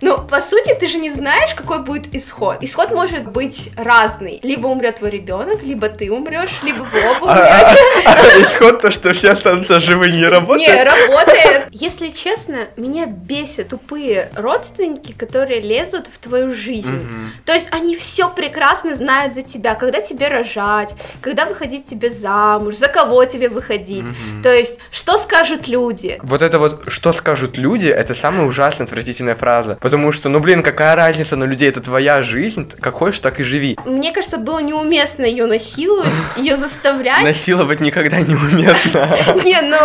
Ну, 0.00 0.18
по 0.18 0.40
сути, 0.40 0.74
ты 0.78 0.86
же 0.88 0.98
не 0.98 1.10
знаешь, 1.10 1.54
какой 1.54 1.80
будет 1.82 2.14
исход. 2.14 2.58
Исход 2.62 2.90
может 2.92 3.26
быть 3.30 3.70
разный. 3.76 4.40
Либо 4.42 4.66
умрет 4.66 4.96
твой 4.96 5.10
ребенок, 5.10 5.62
либо 5.62 5.88
ты 5.88 6.10
умрешь, 6.10 6.60
либо 6.62 6.82
вы 6.84 7.00
оба 7.10 7.32
А, 7.32 7.64
умрете. 7.64 7.82
а, 8.06 8.12
а 8.12 8.42
исход 8.42 8.80
то, 8.80 8.90
что 8.90 9.12
все 9.12 9.30
останутся 9.30 9.78
живы, 9.80 10.10
не 10.10 10.20
Не, 10.20 10.26
работает? 10.28 10.84
работает. 10.84 11.66
Если 11.70 12.08
честно, 12.10 12.66
меня 12.76 13.06
бесят 13.06 13.68
тупые 13.68 14.30
родственники, 14.36 15.12
которые 15.12 15.60
лезут 15.60 16.06
в 16.12 16.18
твою 16.18 16.54
жизнь. 16.54 17.08
То 17.44 17.52
есть 17.52 17.68
они 17.70 17.96
все 17.96 18.28
прекрасно 18.30 18.94
знают 18.94 19.34
за 19.34 19.42
тебя, 19.42 19.74
когда 19.74 20.00
тебе 20.00 20.28
рожать, 20.28 20.94
когда 21.20 21.44
выходить 21.46 21.84
тебе 21.84 22.10
замуж, 22.10 22.76
за 22.76 22.88
кого 22.88 23.24
тебе 23.24 23.48
выходить. 23.48 24.06
То 24.42 24.52
есть, 24.52 24.78
что 24.90 25.18
скажут 25.18 25.68
люди? 25.68 26.18
Вот 26.22 26.42
это 26.42 26.58
вот, 26.58 26.84
что 26.88 27.12
скажут 27.12 27.56
люди, 27.58 27.86
это 27.88 28.14
самая 28.14 28.46
ужасная, 28.46 28.86
отвратительная 28.86 29.34
фраза. 29.34 29.76
Потому 29.90 30.12
что, 30.12 30.28
ну 30.28 30.38
блин, 30.38 30.62
какая 30.62 30.94
разница 30.94 31.34
на 31.34 31.42
людей, 31.42 31.68
это 31.68 31.80
твоя 31.80 32.22
жизнь, 32.22 32.70
как 32.80 32.94
хочешь, 32.94 33.18
так 33.18 33.40
и 33.40 33.42
живи. 33.42 33.76
Мне 33.84 34.12
кажется, 34.12 34.38
было 34.38 34.60
неуместно 34.60 35.24
ее 35.24 35.46
насиловать, 35.46 36.12
ее 36.36 36.56
заставлять. 36.56 37.24
Насиловать 37.24 37.80
никогда 37.80 38.20
не 38.20 38.36
уместно. 38.36 39.00
Не, 39.44 39.60
ну, 39.62 39.78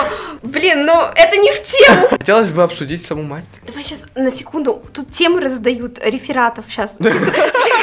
блин, 0.43 0.85
ну 0.85 1.05
это 1.15 1.37
не 1.37 1.51
в 1.51 1.63
тему. 1.63 2.07
Хотелось 2.11 2.49
бы 2.49 2.61
обсудить 2.61 3.03
саму 3.03 3.23
мать. 3.23 3.45
Давай 3.65 3.83
сейчас 3.83 4.05
на 4.13 4.29
секунду. 4.29 4.83
Тут 4.93 5.11
темы 5.11 5.41
раздают 5.41 5.97
рефератов 6.05 6.65
сейчас. 6.69 6.95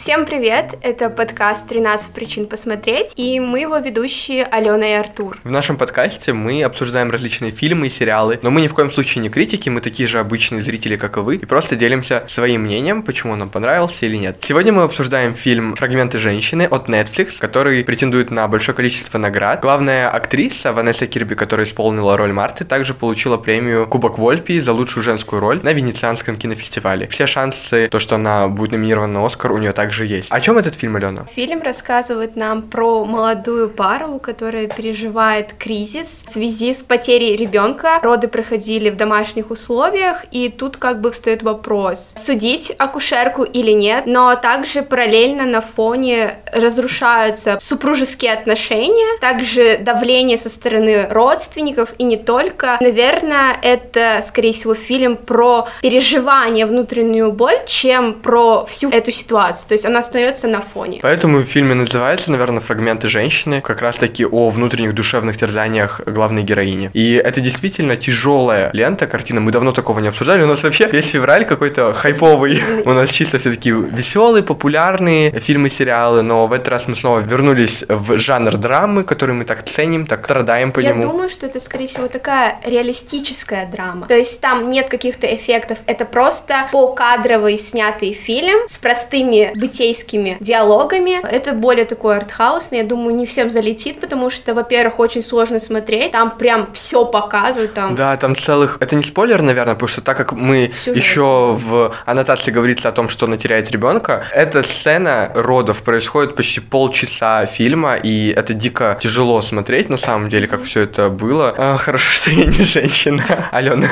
Всем 0.00 0.24
привет! 0.24 0.78
Это 0.80 1.10
подкаст 1.10 1.70
«13 1.70 2.14
причин 2.14 2.46
посмотреть» 2.46 3.12
и 3.16 3.38
мы 3.38 3.60
его 3.60 3.76
ведущие 3.76 4.46
Алена 4.46 4.88
и 4.88 4.92
Артур. 4.94 5.36
В 5.44 5.50
нашем 5.50 5.76
подкасте 5.76 6.32
мы 6.32 6.62
обсуждаем 6.62 7.10
различные 7.10 7.50
фильмы 7.50 7.88
и 7.88 7.90
сериалы, 7.90 8.40
но 8.42 8.50
мы 8.50 8.62
ни 8.62 8.68
в 8.68 8.72
коем 8.72 8.90
случае 8.90 9.20
не 9.20 9.28
критики, 9.28 9.68
мы 9.68 9.82
такие 9.82 10.08
же 10.08 10.18
обычные 10.18 10.62
зрители, 10.62 10.96
как 10.96 11.18
и 11.18 11.20
вы, 11.20 11.36
и 11.36 11.44
просто 11.44 11.76
делимся 11.76 12.24
своим 12.28 12.62
мнением, 12.62 13.02
почему 13.02 13.34
он 13.34 13.40
нам 13.40 13.50
понравился 13.50 14.06
или 14.06 14.16
нет. 14.16 14.38
Сегодня 14.40 14.72
мы 14.72 14.84
обсуждаем 14.84 15.34
фильм 15.34 15.76
«Фрагменты 15.76 16.16
женщины» 16.16 16.62
от 16.62 16.88
Netflix, 16.88 17.38
который 17.38 17.84
претендует 17.84 18.30
на 18.30 18.48
большое 18.48 18.74
количество 18.74 19.18
наград. 19.18 19.60
Главная 19.60 20.08
актриса 20.08 20.72
Ванесса 20.72 21.08
Кирби, 21.08 21.34
которая 21.34 21.66
исполнила 21.66 22.16
роль 22.16 22.32
Марты, 22.32 22.64
также 22.64 22.94
получила 22.94 23.36
премию 23.36 23.86
Кубок 23.86 24.16
Вольпи 24.18 24.60
за 24.60 24.72
лучшую 24.72 25.04
женскую 25.04 25.40
роль 25.40 25.60
на 25.62 25.74
Венецианском 25.74 26.36
кинофестивале. 26.36 27.06
Все 27.08 27.26
шансы, 27.26 27.88
то, 27.90 27.98
что 27.98 28.14
она 28.14 28.48
будет 28.48 28.72
номинирована 28.72 29.20
на 29.20 29.26
Оскар, 29.26 29.52
у 29.52 29.58
нее 29.58 29.72
также 29.72 29.89
есть. 29.98 30.28
О 30.30 30.40
чем 30.40 30.58
этот 30.58 30.74
фильм, 30.74 30.96
Алена? 30.96 31.24
Фильм 31.34 31.62
рассказывает 31.62 32.36
нам 32.36 32.62
про 32.62 33.04
молодую 33.04 33.68
пару, 33.70 34.18
которая 34.18 34.66
переживает 34.66 35.54
кризис 35.54 36.24
в 36.26 36.30
связи 36.30 36.74
с 36.74 36.82
потерей 36.82 37.36
ребенка. 37.36 37.98
Роды 38.02 38.28
проходили 38.28 38.90
в 38.90 38.96
домашних 38.96 39.50
условиях, 39.50 40.24
и 40.30 40.48
тут 40.48 40.76
как 40.76 41.00
бы 41.00 41.10
встает 41.10 41.42
вопрос, 41.42 42.14
судить 42.16 42.72
акушерку 42.78 43.42
или 43.44 43.72
нет, 43.72 44.06
но 44.06 44.34
также 44.36 44.82
параллельно 44.82 45.46
на 45.46 45.60
фоне 45.60 46.38
разрушаются 46.52 47.58
супружеские 47.60 48.32
отношения, 48.32 49.18
также 49.20 49.78
давление 49.78 50.38
со 50.38 50.48
стороны 50.48 51.08
родственников 51.10 51.92
и 51.98 52.04
не 52.04 52.16
только. 52.16 52.78
Наверное, 52.80 53.56
это, 53.62 54.20
скорее 54.26 54.52
всего, 54.52 54.74
фильм 54.74 55.16
про 55.16 55.68
переживание, 55.82 56.66
внутреннюю 56.66 57.32
боль, 57.32 57.58
чем 57.66 58.14
про 58.14 58.66
всю 58.66 58.90
эту 58.90 59.12
ситуацию. 59.12 59.68
То 59.68 59.74
есть 59.74 59.79
она 59.84 60.00
остается 60.00 60.48
на 60.48 60.60
фоне. 60.60 61.00
Поэтому 61.02 61.38
в 61.38 61.44
фильме 61.44 61.74
называется, 61.74 62.30
наверное, 62.30 62.60
«Фрагменты 62.60 63.08
женщины», 63.08 63.60
как 63.60 63.80
раз-таки 63.82 64.24
о 64.24 64.50
внутренних 64.50 64.94
душевных 64.94 65.36
терзаниях 65.36 66.00
главной 66.06 66.42
героини. 66.42 66.90
И 66.94 67.14
это 67.14 67.40
действительно 67.40 67.96
тяжелая 67.96 68.70
лента, 68.72 69.06
картина. 69.06 69.40
Мы 69.40 69.52
давно 69.52 69.72
такого 69.72 70.00
не 70.00 70.08
обсуждали. 70.08 70.42
У 70.42 70.46
нас 70.46 70.62
вообще 70.62 70.88
весь 70.90 71.10
февраль 71.10 71.44
какой-то 71.44 71.92
хайповый. 71.92 72.62
У 72.84 72.92
нас 72.92 73.10
чисто 73.10 73.38
все 73.38 73.50
такие 73.50 73.74
веселые, 73.74 74.42
популярные 74.42 75.30
фильмы, 75.40 75.70
сериалы. 75.70 76.22
Но 76.22 76.46
в 76.46 76.52
этот 76.52 76.68
раз 76.68 76.88
мы 76.88 76.94
снова 76.94 77.20
вернулись 77.20 77.84
в 77.88 78.18
жанр 78.18 78.56
драмы, 78.56 79.04
который 79.04 79.34
мы 79.34 79.44
так 79.44 79.64
ценим, 79.64 80.06
так 80.06 80.24
страдаем 80.24 80.72
по 80.72 80.80
Я 80.80 80.90
нему. 80.90 81.02
думаю, 81.02 81.28
что 81.28 81.46
это, 81.46 81.60
скорее 81.60 81.86
всего, 81.88 82.08
такая 82.08 82.58
реалистическая 82.64 83.66
драма. 83.66 84.06
То 84.06 84.14
есть 84.14 84.40
там 84.40 84.70
нет 84.70 84.88
каких-то 84.88 85.26
эффектов, 85.26 85.78
это 85.86 86.04
просто 86.04 86.68
покадровый 86.72 87.58
снятый 87.58 88.12
фильм 88.12 88.66
с 88.66 88.78
простыми 88.78 89.52
бытейскими 89.70 90.36
диалогами. 90.40 91.20
Это 91.26 91.52
более 91.52 91.84
такой 91.84 92.16
артхаусный, 92.16 92.78
я 92.78 92.84
думаю, 92.84 93.14
не 93.14 93.26
всем 93.26 93.50
залетит, 93.50 94.00
потому 94.00 94.30
что, 94.30 94.54
во-первых, 94.54 94.98
очень 94.98 95.22
сложно 95.22 95.60
смотреть, 95.60 96.12
там 96.12 96.30
прям 96.30 96.68
все 96.74 97.04
показывают, 97.04 97.74
там 97.74 97.94
Да, 97.94 98.16
там 98.16 98.36
целых... 98.36 98.78
Это 98.80 98.96
не 98.96 99.02
спойлер, 99.02 99.42
наверное, 99.42 99.74
потому 99.74 99.88
что 99.88 100.00
так 100.00 100.16
как 100.16 100.32
мы 100.32 100.72
Сюжет. 100.80 100.96
еще 100.96 101.58
в 101.60 101.94
аннотации 102.04 102.50
говорится 102.50 102.88
о 102.88 102.92
том, 102.92 103.08
что 103.08 103.26
она 103.26 103.36
теряет 103.36 103.70
ребенка, 103.70 104.24
эта 104.34 104.62
сцена 104.62 105.30
родов 105.34 105.82
происходит 105.82 106.34
почти 106.34 106.60
полчаса 106.60 107.46
фильма, 107.46 107.96
и 107.96 108.32
это 108.36 108.54
дико 108.54 108.98
тяжело 109.00 109.40
смотреть, 109.42 109.88
на 109.88 109.96
самом 109.96 110.28
деле, 110.28 110.46
как 110.46 110.64
все 110.64 110.82
это 110.82 111.08
было. 111.08 111.54
А, 111.56 111.76
хорошо, 111.76 112.10
что 112.20 112.30
я 112.30 112.46
не 112.46 112.64
женщина. 112.64 113.24
Алена, 113.52 113.88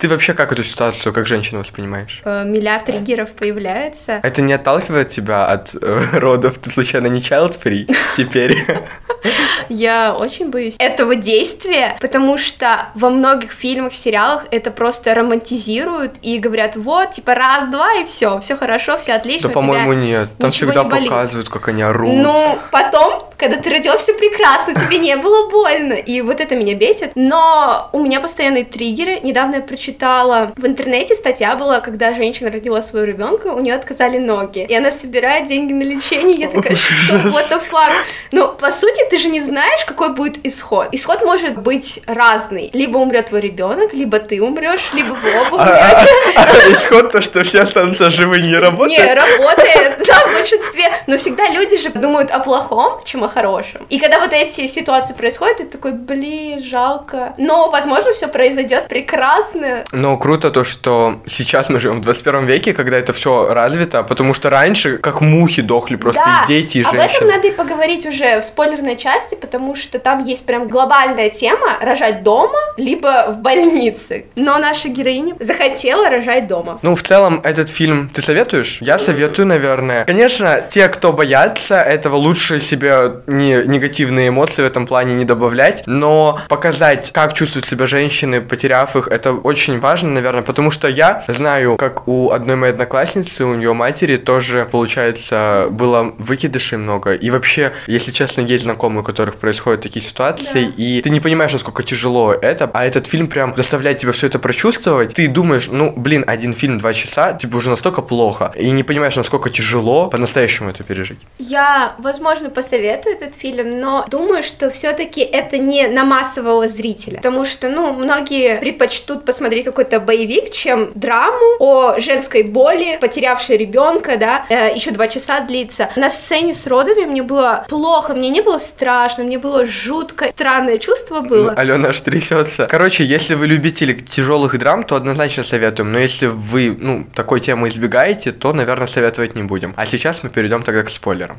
ты 0.00 0.08
вообще 0.08 0.34
как 0.34 0.52
эту 0.52 0.64
ситуацию 0.64 1.12
как 1.12 1.26
женщина 1.26 1.60
воспринимаешь? 1.60 2.20
э, 2.24 2.44
миллиард 2.44 2.86
триггеров 2.86 3.30
появляется. 3.30 4.20
Это 4.22 4.42
не 4.42 4.52
отталкивает 4.56 5.10
тебя 5.10 5.46
от 5.46 5.74
э, 5.74 6.00
родов? 6.18 6.58
Ты 6.58 6.70
случайно 6.70 7.06
не 7.06 7.20
child 7.20 7.58
free 7.62 7.94
теперь? 8.16 8.66
Я 9.68 10.14
очень 10.14 10.50
боюсь 10.50 10.74
этого 10.78 11.16
действия, 11.16 11.96
потому 12.00 12.38
что 12.38 12.88
во 12.94 13.10
многих 13.10 13.52
фильмах, 13.52 13.94
сериалах 13.94 14.44
это 14.50 14.70
просто 14.70 15.14
романтизируют 15.14 16.14
и 16.22 16.38
говорят, 16.38 16.76
вот, 16.76 17.12
типа, 17.12 17.34
раз-два, 17.34 17.94
и 17.94 18.04
все, 18.04 18.40
все 18.40 18.56
хорошо, 18.56 18.96
все 18.98 19.14
отлично. 19.14 19.48
Да, 19.48 19.54
по-моему, 19.54 19.92
нет. 19.94 20.28
Там 20.38 20.50
всегда 20.50 20.84
не 20.84 20.90
показывают, 21.08 21.48
как 21.48 21.68
они 21.68 21.82
орут. 21.82 22.14
Ну, 22.14 22.58
потом, 22.70 23.22
когда 23.36 23.56
ты 23.56 23.70
родил, 23.70 23.96
все 23.98 24.14
прекрасно, 24.14 24.74
тебе 24.74 24.98
не 24.98 25.16
было 25.16 25.48
больно. 25.50 25.92
И 25.94 26.20
вот 26.22 26.40
это 26.40 26.56
меня 26.56 26.74
бесит. 26.74 27.12
Но 27.14 27.88
у 27.92 28.00
меня 28.02 28.20
постоянные 28.20 28.64
триггеры. 28.64 29.20
Недавно 29.22 29.56
я 29.56 29.60
прочитала 29.60 30.52
в 30.56 30.66
интернете 30.66 31.14
статья 31.14 31.54
была, 31.56 31.80
когда 31.80 32.14
женщина 32.14 32.50
родила 32.50 32.82
своего 32.82 33.06
ребенка, 33.06 33.48
у 33.48 33.60
нее 33.60 33.74
отказали 33.74 34.18
ноги. 34.18 34.66
И 34.68 34.74
она 34.74 34.90
собирает 34.90 35.48
деньги 35.48 35.72
на 35.72 35.82
лечение. 35.82 36.36
Я 36.36 36.48
такая, 36.48 36.76
что, 36.76 37.14
what 37.16 37.48
the 37.50 37.60
fuck? 37.70 37.92
Ну, 38.32 38.48
по 38.48 38.70
сути, 38.72 39.02
ты 39.10 39.18
же 39.18 39.28
не 39.28 39.40
знаешь, 39.40 39.84
какой 39.84 40.14
будет 40.14 40.44
исход. 40.46 40.88
Исход 40.92 41.22
может 41.22 41.58
быть 41.58 42.00
разный. 42.06 42.70
Либо 42.72 42.98
умрет 42.98 43.26
твой 43.26 43.40
ребенок, 43.40 43.92
либо 43.92 44.18
ты 44.18 44.42
умрешь, 44.42 44.90
либо 44.94 45.08
вы 45.14 45.30
оба 45.46 45.62
А, 45.62 45.66
умрете. 45.66 46.12
а, 46.36 46.42
а 46.42 46.72
исход 46.72 47.12
то, 47.12 47.20
что 47.22 47.44
все 47.44 47.60
останутся 47.60 48.10
живы, 48.10 48.40
не 48.40 48.56
работает? 48.56 48.98
Не, 48.98 49.14
работает, 49.14 49.98
да, 50.06 50.26
в 50.26 50.32
большинстве. 50.32 50.84
Но 51.06 51.16
всегда 51.16 51.48
люди 51.50 51.76
же 51.78 51.90
думают 51.90 52.30
о 52.30 52.38
плохом, 52.40 53.00
чем 53.04 53.24
о 53.26 53.28
хорошем. 53.28 53.86
И 53.90 53.98
когда 53.98 54.20
вот 54.20 54.32
эти 54.32 54.66
ситуации 54.68 55.14
происходят, 55.14 55.58
ты 55.58 55.64
такой, 55.64 55.92
блин, 55.92 56.62
жалко. 56.62 57.34
Но, 57.36 57.70
возможно, 57.70 58.12
все 58.12 58.28
произойдет 58.28 58.88
прекрасно. 58.88 59.84
Но 59.92 60.16
круто 60.16 60.50
то, 60.50 60.64
что 60.64 61.20
сейчас 61.26 61.68
мы 61.68 61.78
живем 61.78 61.98
в 61.98 62.02
21 62.02 62.46
веке, 62.46 62.72
когда 62.72 62.96
это 62.96 63.12
все 63.12 63.52
развито, 63.52 64.02
потому 64.02 64.34
что 64.34 64.50
раньше 64.50 64.98
как 64.98 65.20
мухи 65.20 65.62
дохли 65.62 65.96
просто 65.96 66.22
да, 66.24 66.44
и 66.44 66.48
дети, 66.48 66.78
и 66.78 66.82
об 66.82 66.92
женщины. 66.92 67.16
этом 67.16 67.28
надо 67.28 67.48
и 67.48 67.50
поговорить 67.50 68.06
уже 68.06 68.40
в 68.40 68.44
спойлерной 68.44 68.96
части, 68.96 69.34
потому 69.34 69.74
что 69.76 69.98
там 69.98 70.22
есть 70.24 70.46
прям 70.46 70.68
глобальная 70.68 71.30
тема 71.30 71.78
рожать 71.80 72.22
дома, 72.22 72.58
либо 72.76 73.32
в 73.32 73.38
больнице. 73.38 74.26
Но 74.36 74.58
наша 74.58 74.88
героиня 74.88 75.34
захотела 75.40 76.08
рожать 76.08 76.46
дома. 76.46 76.78
Ну, 76.82 76.94
в 76.94 77.02
целом, 77.02 77.40
этот 77.44 77.68
фильм 77.70 78.08
ты 78.08 78.22
советуешь? 78.22 78.78
Я 78.80 78.98
советую, 78.98 79.46
наверное. 79.46 80.04
Конечно, 80.04 80.62
те, 80.68 80.88
кто 80.88 81.12
боятся 81.12 81.76
этого, 81.76 82.16
лучше 82.16 82.60
себе 82.60 83.15
не, 83.26 83.62
негативные 83.64 84.28
эмоции 84.28 84.62
в 84.62 84.66
этом 84.66 84.86
плане 84.86 85.14
не 85.14 85.24
добавлять, 85.24 85.82
но 85.86 86.40
показать, 86.48 87.12
как 87.12 87.34
чувствуют 87.34 87.66
себя 87.68 87.86
женщины, 87.86 88.40
потеряв 88.40 88.96
их, 88.96 89.08
это 89.08 89.32
очень 89.32 89.78
важно, 89.80 90.10
наверное, 90.10 90.42
потому 90.42 90.70
что 90.70 90.88
я 90.88 91.24
знаю, 91.28 91.76
как 91.76 92.08
у 92.08 92.30
одной 92.30 92.56
моей 92.56 92.72
одноклассницы, 92.72 93.44
у 93.44 93.54
нее 93.54 93.72
матери 93.72 94.16
тоже, 94.16 94.68
получается, 94.70 95.68
было 95.70 96.14
выкидышей 96.18 96.78
много, 96.78 97.14
и 97.14 97.30
вообще, 97.30 97.72
если 97.86 98.10
честно, 98.10 98.40
есть 98.40 98.64
знакомые, 98.64 99.02
у 99.02 99.04
которых 99.04 99.36
происходят 99.36 99.82
такие 99.82 100.04
ситуации, 100.04 100.64
Да. 100.64 100.72
и 100.76 101.00
ты 101.02 101.10
не 101.10 101.20
понимаешь, 101.20 101.52
насколько 101.52 101.82
тяжело 101.82 102.32
это, 102.32 102.68
а 102.74 102.84
этот 102.84 103.06
фильм 103.06 103.28
прям 103.28 103.54
заставляет 103.56 103.98
тебя 103.98 104.12
все 104.12 104.26
это 104.26 104.38
прочувствовать, 104.38 105.14
ты 105.14 105.28
думаешь, 105.28 105.68
ну, 105.70 105.92
блин, 105.96 106.24
один 106.26 106.52
фильм, 106.52 106.78
два 106.78 106.92
часа, 106.92 107.32
типа 107.34 107.56
уже 107.56 107.70
настолько 107.70 108.02
плохо, 108.02 108.52
и 108.56 108.70
не 108.70 108.82
понимаешь, 108.82 109.16
насколько 109.16 109.50
тяжело 109.50 110.08
по-настоящему 110.10 110.70
это 110.70 110.82
пережить. 110.82 111.20
Я, 111.38 111.92
возможно, 111.98 112.50
посоветую 112.50 113.05
советую 113.06 113.16
этот 113.16 113.34
фильм, 113.38 113.80
но 113.80 114.04
думаю, 114.10 114.42
что 114.42 114.70
все-таки 114.70 115.20
это 115.20 115.58
не 115.58 115.86
на 115.88 116.04
массового 116.04 116.68
зрителя, 116.68 117.16
потому 117.16 117.44
что, 117.44 117.68
ну, 117.68 117.92
многие 117.92 118.58
предпочтут 118.58 119.24
посмотреть 119.24 119.64
какой-то 119.64 120.00
боевик, 120.00 120.50
чем 120.50 120.90
драму 120.94 121.56
о 121.58 121.98
женской 121.98 122.42
боли, 122.42 122.98
потерявшей 123.00 123.56
ребенка, 123.56 124.16
да, 124.16 124.46
э, 124.48 124.74
еще 124.74 124.90
два 124.90 125.08
часа 125.08 125.40
длится. 125.40 125.90
На 125.96 126.10
сцене 126.10 126.54
с 126.54 126.66
родами 126.66 127.04
мне 127.06 127.22
было 127.22 127.64
плохо, 127.68 128.14
мне 128.14 128.30
не 128.30 128.40
было 128.40 128.58
страшно, 128.58 129.24
мне 129.24 129.38
было 129.38 129.66
жутко, 129.66 130.30
странное 130.30 130.78
чувство 130.78 131.20
было. 131.20 131.50
Ну, 131.50 131.56
Алена 131.56 131.88
аж 131.88 132.00
трясется. 132.00 132.66
Короче, 132.70 133.04
если 133.04 133.34
вы 133.34 133.46
любители 133.46 133.92
тяжелых 133.94 134.58
драм, 134.58 134.82
то 134.84 134.96
однозначно 134.96 135.44
советуем, 135.44 135.92
но 135.92 135.98
если 135.98 136.26
вы, 136.26 136.76
ну, 136.78 137.06
такой 137.14 137.40
темы 137.40 137.68
избегаете, 137.68 138.32
то, 138.32 138.52
наверное, 138.52 138.86
советовать 138.86 139.36
не 139.36 139.42
будем. 139.42 139.74
А 139.76 139.86
сейчас 139.86 140.22
мы 140.22 140.30
перейдем 140.30 140.62
тогда 140.62 140.82
к 140.82 140.88
спойлерам. 140.88 141.38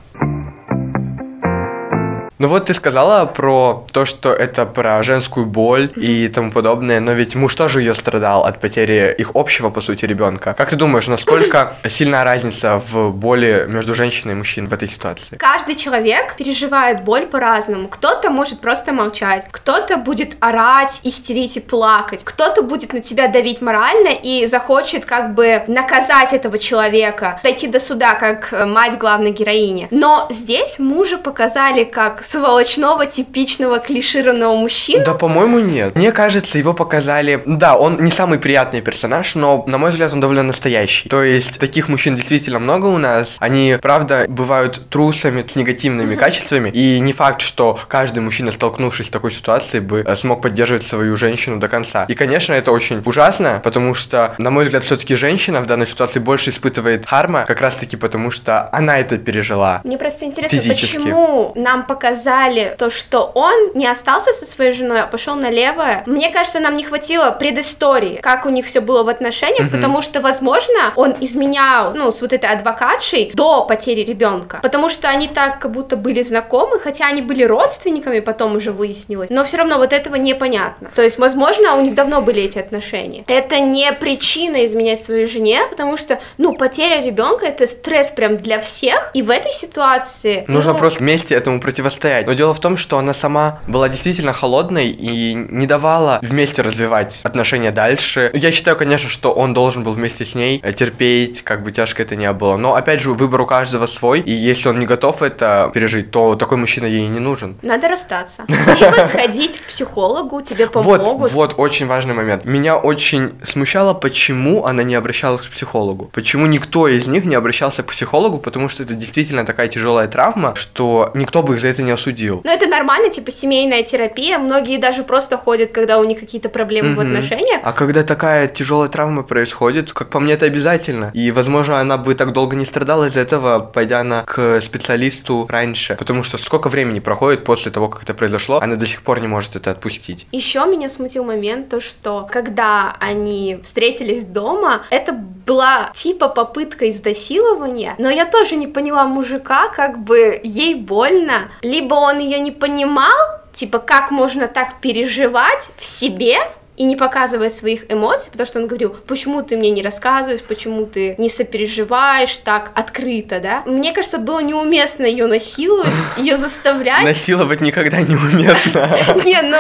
Ну 2.40 2.48
вот 2.48 2.66
ты 2.66 2.76
сказала 2.76 3.26
про 3.26 3.88
то, 3.92 4.06
что 4.06 4.32
это 4.32 4.68
про 4.68 5.02
женскую 5.02 5.48
боль 5.48 5.92
и 5.96 6.28
тому 6.28 6.52
подобное, 6.52 7.00
но 7.00 7.14
ведь 7.14 7.34
муж 7.34 7.56
тоже 7.56 7.80
ее 7.80 7.96
страдал 7.96 8.46
от 8.46 8.60
потери 8.60 9.16
их 9.18 9.32
общего, 9.34 9.72
по 9.72 9.82
сути, 9.82 10.06
ребенка. 10.06 10.54
Как 10.56 10.70
ты 10.70 10.76
думаешь, 10.76 11.08
насколько 11.08 11.74
сильная 11.90 12.24
разница 12.24 12.80
в 12.92 13.12
боли 13.12 13.66
между 13.68 13.96
женщиной 13.96 14.34
и 14.34 14.36
мужчиной 14.36 14.70
в 14.70 14.74
этой 14.74 14.88
ситуации? 14.88 15.36
Каждый 15.38 15.76
человек 15.76 16.36
переживает 16.36 17.04
боль 17.04 17.26
по-разному. 17.26 17.88
Кто-то 17.88 18.30
может 18.30 18.62
просто 18.62 18.94
молчать, 18.94 19.48
кто-то 19.50 19.98
будет 19.98 20.38
орать, 20.40 21.00
истерить 21.02 21.58
и 21.58 21.60
плакать, 21.60 22.22
кто-то 22.24 22.62
будет 22.62 22.94
на 22.94 23.02
тебя 23.02 23.30
давить 23.30 23.62
морально 23.62 24.10
и 24.10 24.46
захочет 24.46 25.06
как 25.06 25.34
бы 25.34 25.64
наказать 25.66 26.34
этого 26.34 26.60
человека, 26.60 27.40
дойти 27.44 27.68
до 27.68 27.80
суда, 27.80 28.14
как 28.14 28.54
мать 28.68 29.00
главной 29.00 29.32
героини. 29.32 29.88
Но 29.90 30.28
здесь 30.30 30.78
мужа 30.78 31.18
показали 31.18 31.84
как 31.84 32.27
сволочного, 32.30 33.06
типичного, 33.06 33.80
клишированного 33.80 34.56
мужчину. 34.56 35.06
Да, 35.06 35.14
по-моему, 35.14 35.60
нет. 35.60 35.96
Мне 35.96 36.12
кажется, 36.12 36.58
его 36.58 36.74
показали... 36.74 37.42
Да, 37.46 37.78
он 37.78 38.04
не 38.04 38.12
самый 38.12 38.40
приятный 38.40 38.82
персонаж, 38.82 39.36
но, 39.36 39.64
на 39.68 39.78
мой 39.78 39.92
взгляд, 39.92 40.14
он 40.14 40.20
довольно 40.20 40.44
настоящий. 40.44 41.10
То 41.10 41.24
есть, 41.24 41.60
таких 41.60 41.88
мужчин 41.88 42.16
действительно 42.16 42.60
много 42.60 42.88
у 42.88 42.98
нас. 42.98 43.36
Они, 43.40 43.78
правда, 43.82 44.26
бывают 44.28 44.90
трусами 44.90 45.46
с 45.48 45.56
негативными 45.56 46.14
mm-hmm. 46.14 46.18
качествами. 46.18 46.70
И 46.70 47.00
не 47.00 47.14
факт, 47.14 47.42
что 47.42 47.80
каждый 47.88 48.20
мужчина, 48.20 48.52
столкнувшись 48.52 49.08
с 49.08 49.10
такой 49.10 49.32
ситуацией, 49.32 49.82
бы 49.82 50.04
э, 50.06 50.16
смог 50.16 50.42
поддерживать 50.42 50.86
свою 50.86 51.16
женщину 51.16 51.60
до 51.60 51.68
конца. 51.68 52.06
И, 52.06 52.16
конечно, 52.16 52.54
это 52.54 52.72
очень 52.72 53.02
ужасно, 53.06 53.62
потому 53.64 53.94
что, 53.94 54.36
на 54.38 54.52
мой 54.52 54.66
взгляд, 54.66 54.84
все-таки 54.84 55.16
женщина 55.16 55.62
в 55.62 55.66
данной 55.66 55.88
ситуации 55.88 56.20
больше 56.20 56.50
испытывает 56.50 57.06
харма, 57.06 57.46
как 57.46 57.62
раз-таки 57.62 57.96
потому, 57.96 58.32
что 58.32 58.70
она 58.72 58.98
это 58.98 59.18
пережила. 59.18 59.82
Мне 59.84 59.98
просто 59.98 60.26
интересно, 60.26 60.58
физически. 60.58 60.98
почему 60.98 61.54
нам 61.56 61.86
показали 61.86 62.17
показали 62.18 62.76
то, 62.78 62.90
что 62.90 63.32
он 63.36 63.72
не 63.74 63.88
остался 63.88 64.32
со 64.32 64.46
своей 64.46 64.74
женой, 64.74 65.02
а 65.02 65.08
пошел 65.08 65.36
налево. 65.36 66.04
Мне 66.06 66.32
кажется, 66.32 66.60
нам 66.60 66.76
не 66.76 66.84
хватило 66.84 67.32
предыстории, 67.32 68.20
как 68.22 68.46
у 68.46 68.50
них 68.50 68.66
все 68.66 68.82
было 68.82 69.04
в 69.04 69.10
отношениях, 69.10 69.68
mm-hmm. 69.68 69.72
потому 69.72 70.02
что, 70.02 70.22
возможно, 70.22 70.94
он 70.96 71.16
изменял, 71.22 71.94
ну, 71.94 72.12
с 72.12 72.22
вот 72.22 72.34
этой 72.34 72.50
адвокатшей 72.50 73.32
до 73.34 73.66
потери 73.66 74.04
ребенка, 74.04 74.60
потому 74.64 74.90
что 74.90 75.10
они 75.10 75.28
так 75.28 75.60
как 75.60 75.72
будто 75.72 75.96
были 75.96 76.24
знакомы, 76.24 76.80
хотя 76.80 77.08
они 77.08 77.22
были 77.22 77.44
родственниками, 77.44 78.20
потом 78.20 78.56
уже 78.56 78.72
выяснилось, 78.72 79.30
но 79.30 79.44
все 79.44 79.58
равно 79.58 79.78
вот 79.78 79.94
этого 79.94 80.16
непонятно. 80.16 80.90
То 80.96 81.02
есть, 81.02 81.20
возможно, 81.20 81.76
у 81.76 81.82
них 81.82 81.94
давно 81.94 82.22
были 82.22 82.42
эти 82.42 82.58
отношения. 82.60 83.24
Это 83.28 83.60
не 83.60 83.92
причина 83.94 84.66
изменять 84.66 85.02
своей 85.02 85.28
жене, 85.28 85.62
потому 85.70 85.98
что, 85.98 86.20
ну, 86.38 86.56
потеря 86.56 87.02
ребенка 87.02 87.46
это 87.46 87.68
стресс 87.68 88.10
прям 88.10 88.38
для 88.38 88.60
всех, 88.60 89.12
и 89.14 89.22
в 89.22 89.30
этой 89.30 89.52
ситуации... 89.52 90.46
Нужно 90.48 90.74
ну, 90.74 90.80
просто 90.80 91.00
вместе 91.00 91.36
этому 91.36 91.60
противостоять 91.60 92.07
противостоять. 92.08 92.28
Но 92.28 92.34
дело 92.34 92.54
в 92.54 92.60
том, 92.60 92.78
что 92.78 92.98
она 92.98 93.14
сама 93.14 93.60
была 93.68 93.90
действительно 93.90 94.34
холодной 94.34 94.90
и 94.90 95.34
не 95.34 95.68
давала 95.68 96.20
вместе 96.22 96.62
развивать 96.62 97.22
отношения 97.24 97.72
дальше. 97.72 98.32
Я 98.34 98.52
считаю, 98.52 98.78
конечно, 98.78 99.10
что 99.10 99.34
он 99.34 99.54
должен 99.54 99.84
был 99.84 99.94
вместе 99.94 100.26
с 100.26 100.36
ней 100.36 100.60
э, 100.64 100.74
терпеть, 100.74 101.42
как 101.44 101.64
бы 101.64 101.72
тяжко 101.72 102.04
это 102.04 102.16
не 102.16 102.32
было. 102.34 102.58
Но 102.58 102.76
опять 102.76 103.02
же, 103.02 103.12
выбор 103.12 103.42
у 103.42 103.46
каждого 103.46 103.88
свой, 103.88 104.22
и 104.22 104.32
если 104.32 104.70
он 104.70 104.80
не 104.80 104.86
готов 104.86 105.22
это 105.22 105.72
пережить, 105.74 106.12
то 106.12 106.36
такой 106.36 106.58
мужчина 106.58 106.86
ей 106.86 107.08
не 107.08 107.20
нужен. 107.20 107.58
Надо 107.62 107.88
расстаться. 107.88 108.46
Либо 108.48 109.08
сходить 109.08 109.60
к 109.60 109.68
психологу, 109.68 110.42
тебе 110.42 110.68
помогут. 110.68 111.32
Вот, 111.32 111.32
вот 111.32 111.54
очень 111.58 111.88
важный 111.88 112.14
момент. 112.14 112.46
Меня 112.46 112.78
очень 112.78 113.34
смущало, 113.44 113.94
почему 113.94 114.66
она 114.66 114.84
не 114.84 114.96
обращалась 114.96 115.46
к 115.48 115.52
психологу. 115.52 116.10
Почему 116.14 116.46
никто 116.46 116.88
из 116.88 117.08
них 117.08 117.26
не 117.26 117.36
обращался 117.36 117.84
к 117.84 117.88
психологу, 117.88 118.38
потому 118.38 118.70
что 118.70 118.84
это 118.84 118.94
действительно 118.94 119.46
такая 119.46 119.68
тяжелая 119.68 120.08
травма, 120.08 120.56
что 120.56 121.12
никто 121.14 121.44
бы 121.44 121.56
их 121.56 121.62
за 121.62 121.68
это 121.68 121.84
не 121.84 121.97
осудил. 121.98 122.42
Но 122.44 122.52
это 122.52 122.68
нормально, 122.68 123.10
типа 123.10 123.32
семейная 123.32 123.84
терапия. 123.84 124.38
Многие 124.38 124.78
даже 124.78 125.04
просто 125.04 125.38
ходят, 125.38 125.72
когда 125.72 126.00
у 126.00 126.04
них 126.04 126.20
какие-то 126.20 126.50
проблемы 126.50 126.90
mm-hmm. 126.90 126.96
в 126.96 127.00
отношениях. 127.00 127.60
А 127.64 127.74
когда 127.74 128.04
такая 128.04 128.48
тяжелая 128.48 128.90
травма 128.90 129.24
происходит, 129.24 129.92
как 129.94 130.10
по 130.10 130.20
мне, 130.20 130.34
это 130.34 130.46
обязательно. 130.46 131.12
И, 131.14 131.32
возможно, 131.32 131.80
она 131.80 131.98
бы 131.98 132.16
так 132.16 132.34
долго 132.34 132.56
не 132.56 132.66
страдала 132.66 133.06
из-за 133.06 133.20
этого, 133.20 133.60
пойдя 133.60 134.00
она 134.00 134.24
к 134.24 134.62
специалисту 134.62 135.46
раньше. 135.50 135.96
Потому 135.96 136.24
что 136.24 136.38
сколько 136.38 136.70
времени 136.70 137.00
проходит 137.00 137.44
после 137.44 137.72
того, 137.72 137.90
как 137.90 138.04
это 138.04 138.14
произошло, 138.14 138.60
она 138.60 138.76
до 138.76 138.86
сих 138.86 139.02
пор 139.02 139.20
не 139.20 139.28
может 139.28 139.56
это 139.56 139.72
отпустить. 139.72 140.28
Еще 140.32 140.60
меня 140.66 140.90
смутил 140.90 141.24
момент, 141.24 141.70
то, 141.70 141.82
что 141.82 142.28
когда 142.32 142.96
они 143.00 143.60
встретились 143.64 144.24
дома, 144.24 144.84
это 144.90 145.20
была 145.48 145.92
типа 145.96 146.28
попытка 146.28 146.92
изнасилования, 146.92 147.96
но 147.98 148.10
я 148.10 148.26
тоже 148.26 148.58
не 148.58 148.68
поняла 148.68 149.06
мужика, 149.06 149.70
как 149.70 150.00
бы 150.00 150.40
ей 150.44 150.76
больно, 150.76 151.50
либо 151.62 151.96
он 151.96 152.20
ее 152.20 152.40
не 152.40 152.52
понимал, 152.52 153.16
типа, 153.54 153.80
как 153.80 154.12
можно 154.12 154.48
так 154.48 154.80
переживать 154.82 155.70
в 155.78 155.86
себе, 155.86 156.38
и 156.78 156.84
не 156.84 156.96
показывая 156.96 157.50
своих 157.50 157.92
эмоций, 157.92 158.32
потому 158.32 158.48
что 158.48 158.60
он 158.60 158.68
говорил, 158.68 158.96
почему 159.08 159.42
ты 159.42 159.58
мне 159.58 159.72
не 159.72 159.82
рассказываешь, 159.82 160.42
почему 160.42 160.86
ты 160.86 161.16
не 161.18 161.30
сопереживаешь 161.30 162.38
так 162.38 162.72
открыто, 162.76 163.40
да? 163.40 163.64
Мне 163.66 163.92
кажется, 163.94 164.20
было 164.20 164.40
неуместно 164.40 165.06
ее 165.06 165.26
насиловать, 165.26 165.92
ее 166.18 166.38
заставлять. 166.38 167.04
Насиловать 167.04 167.62
никогда 167.62 168.00
не 168.02 168.16
уместно. 168.16 168.98
Не, 169.26 169.42
ну, 169.42 169.58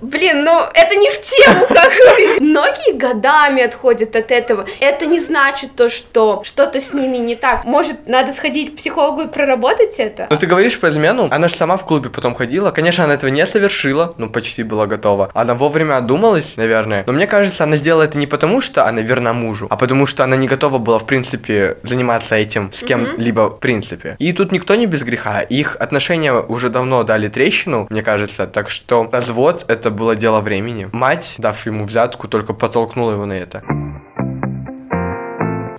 блин, 0.00 0.44
ну, 0.44 0.62
это 0.72 0.94
не 0.94 1.10
в 1.10 1.20
тему, 1.20 1.66
как 1.68 1.90
Многие 2.40 2.92
годами 2.92 3.62
отходят 3.62 4.14
от 4.14 4.30
этого. 4.30 4.66
Это 4.80 5.06
не 5.06 5.18
значит 5.18 5.74
то, 5.74 5.88
что 5.88 6.42
что-то 6.44 6.80
с 6.80 6.94
ними 6.94 7.16
не 7.16 7.34
так. 7.34 7.64
Может, 7.64 8.08
надо 8.08 8.32
сходить 8.32 8.72
к 8.72 8.76
психологу 8.76 9.22
и 9.22 9.28
проработать 9.28 9.96
это? 9.98 10.26
Ну, 10.30 10.36
ты 10.36 10.46
говоришь 10.46 10.78
про 10.78 10.90
измену, 10.90 11.28
она 11.30 11.48
же 11.48 11.56
сама 11.56 11.76
в 11.76 11.84
клубе 11.84 12.10
потом 12.10 12.34
ходила. 12.34 12.70
Конечно, 12.70 13.04
она 13.04 13.14
этого 13.14 13.30
не 13.30 13.46
совершила, 13.46 14.14
ну, 14.16 14.30
почти 14.30 14.62
была 14.62 14.86
готова. 14.86 15.30
Она 15.34 15.54
вовремя 15.54 15.96
одумалась, 15.96 16.54
наверное. 16.60 17.04
Но 17.06 17.12
мне 17.12 17.26
кажется, 17.26 17.64
она 17.64 17.76
сделала 17.76 18.02
это 18.02 18.18
не 18.18 18.26
потому, 18.26 18.60
что 18.60 18.86
она 18.86 19.00
верна 19.00 19.32
мужу, 19.32 19.66
а 19.70 19.76
потому 19.76 20.06
что 20.06 20.24
она 20.24 20.36
не 20.36 20.46
готова 20.46 20.78
была, 20.78 20.98
в 20.98 21.06
принципе, 21.06 21.76
заниматься 21.82 22.36
этим 22.36 22.70
с 22.72 22.82
кем-либо 22.82 23.50
в 23.50 23.58
принципе. 23.58 24.16
И 24.18 24.32
тут 24.32 24.52
никто 24.52 24.74
не 24.76 24.86
без 24.86 25.02
греха. 25.02 25.40
Их 25.40 25.76
отношения 25.76 26.32
уже 26.32 26.68
давно 26.68 27.02
дали 27.02 27.28
трещину, 27.28 27.86
мне 27.90 28.02
кажется. 28.02 28.46
Так 28.46 28.70
что 28.70 29.08
развод 29.10 29.64
это 29.68 29.90
было 29.90 30.14
дело 30.14 30.40
времени. 30.40 30.88
Мать, 30.92 31.34
дав 31.38 31.66
ему 31.66 31.84
взятку, 31.84 32.28
только 32.28 32.52
подтолкнула 32.52 33.12
его 33.12 33.26
на 33.26 33.34
это. 33.34 33.62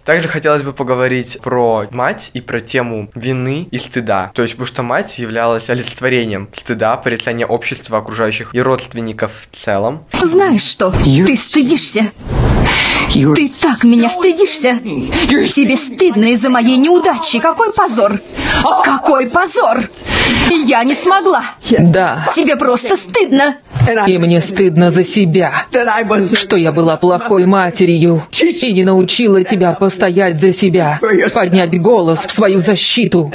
Также 0.05 0.27
хотелось 0.27 0.63
бы 0.63 0.74
поговорить 0.74 1.39
про 1.41 1.88
мать 1.91 2.31
и 2.34 2.41
про 2.41 2.60
тему 2.60 3.10
вины 3.15 3.67
и 3.72 3.77
стыда. 3.77 4.31
То 4.34 4.43
есть, 4.43 4.55
потому 4.55 4.67
что 4.67 4.84
мать 4.84 5.20
являлась 5.20 5.70
олицетворением 5.70 6.50
стыда, 6.55 6.98
порицания 6.98 7.46
общества, 7.46 8.00
окружающих 8.00 8.53
и 8.53 8.62
родственников 8.62 9.31
в 9.51 9.55
целом. 9.55 10.05
Знаешь 10.22 10.63
что? 10.63 10.91
Ты 10.91 11.38
стыдишься. 11.38 12.12
Ты 13.12 13.51
так 13.62 13.84
меня 13.84 14.10
стыдишься. 14.10 14.80
Тебе 14.82 15.75
стыдно 15.75 16.32
из-за 16.34 16.50
моей 16.50 16.77
неудачи. 16.77 17.39
Какой 17.39 17.74
позор. 17.74 18.20
Какой 18.84 19.30
позор. 19.30 19.84
Я 20.50 20.84
не 20.84 20.96
смогла. 20.96 21.44
Да. 21.70 22.25
Тебе 22.36 22.56
просто 22.56 22.96
стыдно. 22.96 23.58
И 24.08 24.18
мне 24.18 24.41
стыдно 24.41 24.91
за 24.91 25.03
себя, 25.03 25.65
что 26.36 26.56
я 26.56 26.72
была 26.72 26.98
плохой 26.98 27.46
матерью 27.46 28.24
и 28.41 28.74
не 28.74 28.84
научила 28.84 29.44
тебя 29.44 29.74
постоять 29.74 30.39
за 30.39 30.53
себя, 30.53 31.00
поднять 31.34 31.80
голос 31.82 32.25
в 32.25 32.32
свою 32.32 32.60
защиту 32.60 33.32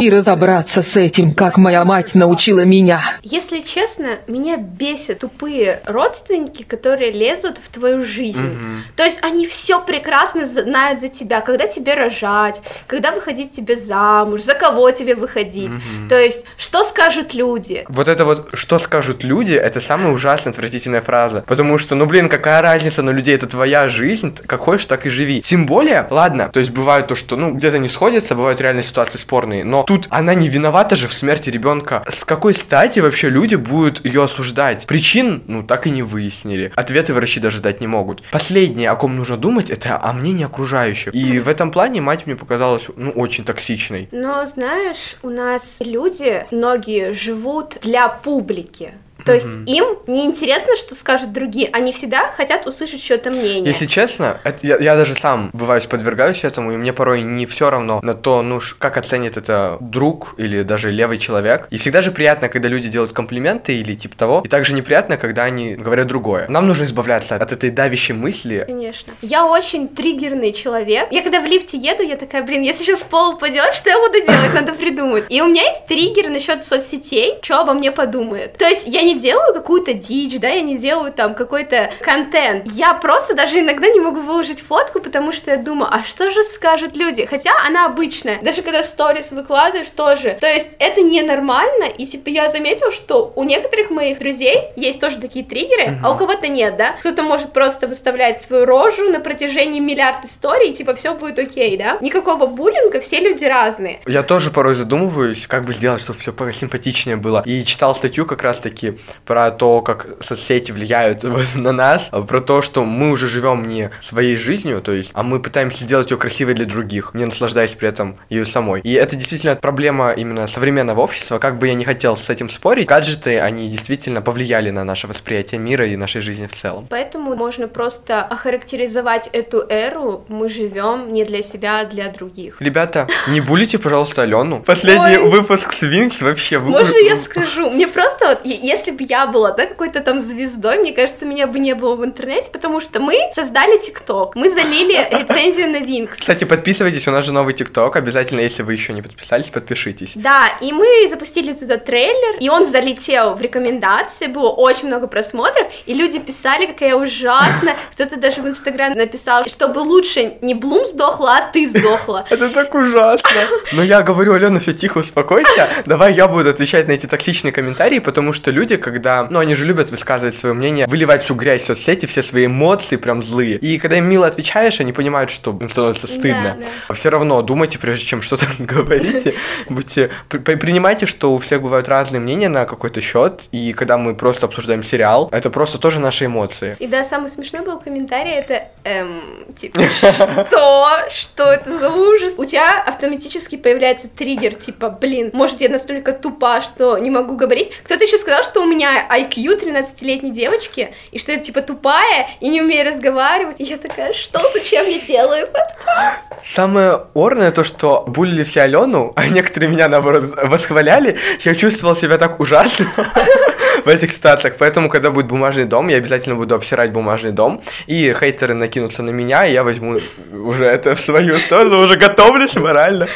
и 0.00 0.10
разобраться 0.10 0.82
с 0.82 0.96
этим, 0.96 1.32
как 1.32 1.56
моя 1.56 1.84
мать 1.84 2.14
научила 2.14 2.64
меня. 2.64 3.02
Если 3.22 3.60
честно, 3.60 4.18
меня 4.26 4.56
бесят 4.56 5.20
тупые 5.20 5.80
родственники, 5.86 6.62
которые 6.62 7.10
лезут 7.10 7.58
в 7.62 7.72
твою 7.72 8.04
жизнь. 8.04 8.38
Mm-hmm. 8.38 8.80
То 9.00 9.06
есть 9.06 9.18
они 9.22 9.46
все 9.46 9.80
прекрасно 9.80 10.44
знают 10.44 11.00
за 11.00 11.08
тебя, 11.08 11.40
когда 11.40 11.66
тебе 11.66 11.94
рожать, 11.94 12.60
когда 12.86 13.12
выходить 13.12 13.50
тебе 13.50 13.74
замуж, 13.74 14.42
за 14.42 14.52
кого 14.52 14.90
тебе 14.90 15.14
выходить. 15.14 15.70
Mm-hmm. 15.70 16.08
То 16.10 16.20
есть 16.20 16.44
что 16.58 16.84
скажут 16.84 17.32
люди. 17.32 17.86
Вот 17.88 18.08
это 18.08 18.26
вот, 18.26 18.50
что 18.52 18.78
скажут 18.78 19.24
люди, 19.24 19.54
это 19.54 19.80
самая 19.80 20.12
ужасная, 20.12 20.52
отвратительная 20.52 21.00
фраза. 21.00 21.42
Потому 21.46 21.78
что, 21.78 21.94
ну 21.94 22.04
блин, 22.04 22.28
какая 22.28 22.60
разница 22.60 23.00
на 23.00 23.08
людей, 23.08 23.34
это 23.34 23.46
твоя 23.46 23.88
жизнь, 23.88 24.36
как 24.46 24.60
хочешь, 24.60 24.84
так 24.84 25.06
и 25.06 25.08
живи. 25.08 25.40
Тем 25.40 25.64
более, 25.64 26.06
ладно, 26.10 26.50
то 26.52 26.60
есть 26.60 26.70
бывает 26.70 27.06
то, 27.06 27.16
что, 27.16 27.36
ну, 27.36 27.52
где-то 27.54 27.78
не 27.78 27.88
сходится, 27.88 28.34
бывают 28.34 28.60
реальные 28.60 28.84
ситуации 28.84 29.16
спорные, 29.16 29.64
но 29.64 29.82
тут 29.84 30.08
она 30.10 30.34
не 30.34 30.48
виновата 30.50 30.94
же 30.94 31.08
в 31.08 31.14
смерти 31.14 31.48
ребенка. 31.48 32.04
С 32.10 32.22
какой 32.26 32.54
стати 32.54 33.00
вообще 33.00 33.30
люди 33.30 33.54
будут 33.54 34.04
ее 34.04 34.24
осуждать? 34.24 34.84
Причин, 34.86 35.42
ну, 35.46 35.62
так 35.62 35.86
и 35.86 35.90
не 35.90 36.02
выяснили. 36.02 36.70
Ответы 36.76 37.14
врачи 37.14 37.40
даже 37.40 37.62
дать 37.62 37.80
не 37.80 37.86
могут. 37.86 38.22
Последнее, 38.30 38.89
о 38.90 38.96
ком 38.96 39.16
нужно 39.16 39.36
думать, 39.36 39.70
это 39.70 39.98
о 40.00 40.12
мнении 40.12 40.44
окружающих. 40.44 41.14
И 41.14 41.38
в 41.38 41.48
этом 41.48 41.70
плане 41.70 42.00
мать 42.00 42.26
мне 42.26 42.36
показалась, 42.36 42.84
ну, 42.96 43.10
очень 43.10 43.44
токсичной. 43.44 44.08
Но, 44.12 44.44
знаешь, 44.44 45.16
у 45.22 45.30
нас 45.30 45.78
люди, 45.80 46.44
многие 46.50 47.12
живут 47.14 47.78
для 47.82 48.08
публики. 48.08 48.92
То 49.24 49.34
есть 49.34 49.48
им 49.66 49.84
не 50.06 50.24
интересно, 50.24 50.76
что 50.76 50.94
скажут 50.94 51.32
другие, 51.32 51.68
они 51.72 51.92
всегда 51.92 52.30
хотят 52.32 52.66
услышать 52.66 53.02
что-то 53.02 53.30
мнение. 53.30 53.64
Если 53.64 53.86
честно, 53.86 54.38
это, 54.44 54.66
я, 54.66 54.78
я 54.78 54.96
даже 54.96 55.14
сам 55.14 55.50
бываюсь 55.52 55.86
подвергаюсь 55.86 56.44
этому, 56.44 56.72
и 56.72 56.76
мне 56.76 56.92
порой 56.92 57.22
не 57.22 57.46
все 57.46 57.70
равно 57.70 58.00
на 58.02 58.14
то, 58.14 58.42
ну 58.42 58.60
как 58.78 58.96
оценит 58.96 59.36
это 59.36 59.78
друг 59.80 60.34
или 60.36 60.62
даже 60.62 60.90
левый 60.90 61.18
человек. 61.18 61.66
И 61.70 61.78
всегда 61.78 62.02
же 62.02 62.10
приятно, 62.10 62.48
когда 62.48 62.68
люди 62.68 62.88
делают 62.88 63.12
комплименты 63.12 63.74
или 63.74 63.94
типа 63.94 64.16
того, 64.16 64.42
и 64.44 64.48
также 64.48 64.74
неприятно, 64.74 65.16
когда 65.16 65.44
они 65.44 65.74
говорят 65.74 66.06
другое. 66.06 66.46
Нам 66.48 66.66
нужно 66.66 66.84
избавляться 66.84 67.36
от 67.36 67.52
этой 67.52 67.70
давящей 67.70 68.14
мысли. 68.14 68.64
Конечно. 68.66 69.12
Я 69.22 69.46
очень 69.46 69.88
триггерный 69.88 70.52
человек. 70.52 71.08
Я 71.10 71.22
когда 71.22 71.40
в 71.40 71.44
лифте 71.44 71.76
еду, 71.76 72.02
я 72.02 72.16
такая, 72.16 72.42
блин, 72.42 72.62
если 72.62 72.84
сейчас 72.84 73.02
пол 73.02 73.34
упадет, 73.34 73.74
что 73.74 73.90
я 73.90 73.98
буду 73.98 74.20
делать? 74.26 74.54
Надо 74.54 74.72
придумать. 74.72 75.24
И 75.28 75.40
у 75.40 75.46
меня 75.46 75.62
есть 75.62 75.86
триггер 75.86 76.30
насчет 76.30 76.64
соцсетей, 76.64 77.38
что 77.42 77.60
обо 77.60 77.72
мне 77.72 77.92
подумают. 77.92 78.54
То 78.54 78.66
есть 78.66 78.86
я 78.86 79.02
не 79.02 79.09
не 79.12 79.20
делаю 79.20 79.52
какую-то 79.52 79.92
дичь, 79.92 80.38
да, 80.38 80.48
я 80.48 80.62
не 80.62 80.78
делаю 80.78 81.12
там 81.12 81.34
какой-то 81.34 81.90
контент. 82.00 82.70
Я 82.72 82.94
просто 82.94 83.34
даже 83.34 83.60
иногда 83.60 83.88
не 83.88 84.00
могу 84.00 84.20
выложить 84.20 84.60
фотку, 84.60 85.00
потому 85.00 85.32
что 85.32 85.50
я 85.50 85.56
думаю, 85.56 85.88
а 85.90 86.04
что 86.04 86.30
же 86.30 86.42
скажут 86.44 86.96
люди? 86.96 87.24
Хотя 87.24 87.50
она 87.66 87.86
обычная. 87.86 88.40
Даже 88.42 88.62
когда 88.62 88.82
сторис 88.82 89.32
выкладываешь, 89.32 89.90
тоже. 89.90 90.36
То 90.40 90.46
есть 90.46 90.76
это 90.78 91.02
ненормально, 91.02 91.84
и 91.84 92.06
типа 92.06 92.28
я 92.28 92.48
заметила, 92.48 92.90
что 92.90 93.32
у 93.34 93.44
некоторых 93.44 93.90
моих 93.90 94.18
друзей 94.18 94.68
есть 94.76 95.00
тоже 95.00 95.18
такие 95.18 95.44
триггеры, 95.44 95.82
uh-huh. 95.82 96.00
а 96.04 96.14
у 96.14 96.18
кого-то 96.18 96.48
нет, 96.48 96.76
да? 96.76 96.92
Кто-то 97.00 97.22
может 97.22 97.52
просто 97.52 97.88
выставлять 97.88 98.40
свою 98.40 98.64
рожу 98.64 99.10
на 99.10 99.20
протяжении 99.20 99.80
миллиард 99.80 100.24
историй, 100.24 100.72
типа 100.72 100.94
все 100.94 101.14
будет 101.14 101.38
окей, 101.38 101.76
да? 101.76 101.98
Никакого 102.00 102.46
буллинга, 102.46 103.00
все 103.00 103.20
люди 103.20 103.44
разные. 103.44 104.00
Я 104.06 104.22
тоже 104.22 104.50
порой 104.50 104.74
задумываюсь, 104.74 105.46
как 105.46 105.64
бы 105.64 105.72
сделать, 105.72 106.02
чтобы 106.02 106.18
все 106.18 106.32
симпатичнее 106.52 107.16
было. 107.16 107.42
И 107.44 107.64
читал 107.64 107.94
статью 107.94 108.26
как 108.26 108.42
раз-таки 108.42 108.92
про 109.24 109.50
то, 109.50 109.80
как 109.82 110.06
соцсети 110.20 110.72
влияют 110.72 111.24
на 111.54 111.72
нас, 111.72 112.08
а 112.10 112.22
про 112.22 112.40
то, 112.40 112.62
что 112.62 112.84
мы 112.84 113.10
уже 113.10 113.26
живем 113.26 113.64
не 113.64 113.90
своей 114.00 114.36
жизнью, 114.36 114.80
то 114.80 114.92
есть, 114.92 115.10
а 115.14 115.22
мы 115.22 115.40
пытаемся 115.40 115.84
сделать 115.84 116.10
ее 116.10 116.16
красивой 116.16 116.54
для 116.54 116.66
других, 116.66 117.10
не 117.14 117.24
наслаждаясь 117.24 117.72
при 117.72 117.88
этом 117.88 118.16
ее 118.28 118.46
самой. 118.46 118.80
И 118.82 118.92
это 118.92 119.16
действительно 119.16 119.56
проблема 119.56 120.12
именно 120.12 120.46
современного 120.46 121.00
общества. 121.00 121.38
Как 121.38 121.58
бы 121.58 121.68
я 121.68 121.74
не 121.74 121.84
хотел 121.84 122.16
с 122.16 122.28
этим 122.30 122.48
спорить, 122.50 122.86
гаджеты, 122.86 123.40
они 123.40 123.68
действительно 123.68 124.22
повлияли 124.22 124.70
на 124.70 124.84
наше 124.84 125.06
восприятие 125.06 125.60
мира 125.60 125.86
и 125.86 125.96
нашей 125.96 126.20
жизни 126.20 126.46
в 126.46 126.52
целом. 126.52 126.86
Поэтому 126.90 127.34
можно 127.36 127.68
просто 127.68 128.22
охарактеризовать 128.22 129.28
эту 129.32 129.64
эру. 129.68 130.24
Мы 130.28 130.48
живем 130.48 131.12
не 131.12 131.24
для 131.24 131.42
себя, 131.42 131.80
а 131.80 131.84
для 131.84 132.08
других. 132.08 132.60
Ребята, 132.60 133.08
не 133.28 133.40
булите, 133.40 133.78
пожалуйста, 133.78 134.22
Алену. 134.22 134.60
Последний 134.66 135.18
Ой. 135.18 135.30
выпуск 135.30 135.72
Свинкс 135.72 136.20
вообще. 136.20 136.58
Можно 136.58 136.96
я 136.96 137.16
скажу? 137.16 137.70
Мне 137.70 137.88
просто 137.88 138.28
вот, 138.28 138.40
если 138.44 138.89
бы 138.92 139.04
я 139.04 139.26
была, 139.26 139.52
да, 139.52 139.66
какой-то 139.66 140.00
там 140.00 140.20
звездой, 140.20 140.78
мне 140.78 140.92
кажется, 140.92 141.24
меня 141.24 141.46
бы 141.46 141.58
не 141.58 141.74
было 141.74 141.96
в 141.96 142.04
интернете, 142.04 142.50
потому 142.52 142.80
что 142.80 143.00
мы 143.00 143.16
создали 143.34 143.78
ТикТок, 143.78 144.36
мы 144.36 144.50
залили 144.50 144.94
рецензию 145.10 145.70
на 145.70 145.78
Винкс. 145.78 146.18
Кстати, 146.18 146.44
подписывайтесь, 146.44 147.06
у 147.08 147.10
нас 147.10 147.24
же 147.24 147.32
новый 147.32 147.54
ТикТок, 147.54 147.96
обязательно, 147.96 148.40
если 148.40 148.62
вы 148.62 148.72
еще 148.72 148.92
не 148.92 149.02
подписались, 149.02 149.46
подпишитесь. 149.46 150.12
Да, 150.14 150.52
и 150.60 150.72
мы 150.72 151.06
запустили 151.08 151.52
туда 151.52 151.78
трейлер, 151.78 152.38
и 152.40 152.48
он 152.48 152.66
залетел 152.66 153.34
в 153.34 153.40
рекомендации, 153.40 154.26
было 154.26 154.50
очень 154.50 154.88
много 154.88 155.06
просмотров, 155.06 155.66
и 155.86 155.94
люди 155.94 156.18
писали, 156.18 156.66
какая 156.66 156.90
я 156.90 156.96
ужасна, 156.96 157.76
кто-то 157.92 158.16
даже 158.16 158.42
в 158.42 158.48
Инстаграме 158.48 158.94
написал, 158.94 159.44
чтобы 159.46 159.78
лучше 159.78 160.34
не 160.40 160.54
Блум 160.54 160.84
сдохла, 160.84 161.36
а 161.36 161.52
ты 161.52 161.66
сдохла. 161.68 162.26
Это 162.30 162.50
так 162.50 162.74
ужасно. 162.74 163.30
Но 163.72 163.82
я 163.82 164.02
говорю, 164.02 164.34
Алена, 164.34 164.60
все 164.60 164.72
тихо, 164.72 164.98
успокойся, 164.98 165.68
давай 165.86 166.14
я 166.14 166.28
буду 166.28 166.50
отвечать 166.50 166.88
на 166.88 166.92
эти 166.92 167.06
токсичные 167.06 167.52
комментарии, 167.52 167.98
потому 167.98 168.32
что 168.32 168.50
люди, 168.50 168.76
когда, 168.80 169.28
ну, 169.30 169.38
они 169.38 169.54
же 169.54 169.64
любят 169.64 169.90
высказывать 169.90 170.36
свое 170.36 170.54
мнение, 170.54 170.86
выливать 170.86 171.24
всю 171.24 171.34
грязь 171.34 171.62
в 171.62 171.66
соцсети, 171.66 172.06
все 172.06 172.22
свои 172.22 172.46
эмоции 172.46 172.96
прям 172.96 173.22
злые. 173.22 173.56
И 173.56 173.78
когда 173.78 173.98
им 173.98 174.06
мило 174.06 174.26
отвечаешь, 174.26 174.80
они 174.80 174.92
понимают, 174.92 175.30
что 175.30 175.56
им 175.58 175.70
становится 175.70 176.06
стыдно. 176.06 176.56
Да, 176.58 176.66
да. 176.88 176.94
Все 176.94 177.10
равно 177.10 177.42
думайте, 177.42 177.78
прежде 177.78 178.06
чем 178.06 178.22
что-то 178.22 178.46
говорите, 178.58 179.34
будьте, 179.68 180.10
принимайте, 180.28 181.06
что 181.06 181.32
у 181.32 181.38
всех 181.38 181.62
бывают 181.62 181.88
разные 181.88 182.20
мнения 182.20 182.48
на 182.48 182.64
какой-то 182.64 183.00
счет, 183.00 183.44
и 183.52 183.72
когда 183.72 183.98
мы 183.98 184.14
просто 184.14 184.46
обсуждаем 184.46 184.82
сериал, 184.82 185.28
это 185.32 185.50
просто 185.50 185.78
тоже 185.78 186.00
наши 186.00 186.26
эмоции. 186.26 186.76
И 186.78 186.86
да, 186.86 187.04
самый 187.04 187.30
смешной 187.30 187.64
был 187.64 187.78
комментарий, 187.78 188.32
это, 188.32 188.68
эм, 188.84 189.46
типа, 189.56 189.80
что? 189.90 190.88
Что 191.10 191.52
это 191.52 191.78
за 191.78 191.90
ужас? 191.90 192.34
У 192.36 192.44
тебя 192.44 192.82
автоматически 192.82 193.56
появляется 193.56 194.08
триггер, 194.08 194.54
типа, 194.54 194.90
блин, 194.90 195.30
может, 195.32 195.60
я 195.60 195.68
настолько 195.68 196.12
тупа, 196.12 196.60
что 196.60 196.98
не 196.98 197.10
могу 197.10 197.36
говорить. 197.36 197.72
Кто-то 197.84 198.04
еще 198.04 198.18
сказал, 198.18 198.42
что 198.42 198.62
у 198.62 198.66
меня 198.70 199.06
IQ 199.10 199.62
13-летней 199.62 200.30
девочки, 200.30 200.94
и 201.12 201.18
что 201.18 201.32
я, 201.32 201.38
типа, 201.38 201.62
тупая 201.62 202.28
и 202.40 202.48
не 202.48 202.62
умею 202.62 202.86
разговаривать. 202.86 203.56
И 203.58 203.64
я 203.64 203.76
такая, 203.76 204.12
что, 204.12 204.40
зачем 204.54 204.88
я 204.88 205.00
делаю 205.00 205.46
подкаст? 205.46 206.32
Самое 206.54 207.02
орное 207.14 207.50
то, 207.50 207.64
что 207.64 208.04
булили 208.06 208.44
все 208.44 208.62
Алену, 208.62 209.12
а 209.16 209.28
некоторые 209.28 209.70
меня, 209.70 209.88
наоборот, 209.88 210.24
восхваляли. 210.42 211.18
Я 211.40 211.54
чувствовал 211.54 211.96
себя 211.96 212.18
так 212.18 212.40
ужасно 212.40 212.86
в 213.84 213.88
этих 213.88 214.12
ситуациях. 214.12 214.54
Поэтому, 214.58 214.88
когда 214.88 215.10
будет 215.10 215.26
бумажный 215.26 215.64
дом, 215.64 215.88
я 215.88 215.96
обязательно 215.96 216.36
буду 216.36 216.54
обсирать 216.54 216.92
бумажный 216.92 217.32
дом, 217.32 217.62
и 217.86 218.14
хейтеры 218.18 218.54
накинутся 218.54 219.02
на 219.02 219.10
меня, 219.10 219.46
и 219.46 219.52
я 219.52 219.64
возьму 219.64 219.98
уже 220.32 220.64
это 220.64 220.94
в 220.94 221.00
свою 221.00 221.34
сторону, 221.34 221.80
уже 221.80 221.96
готовлюсь 221.96 222.54
морально. 222.56 223.08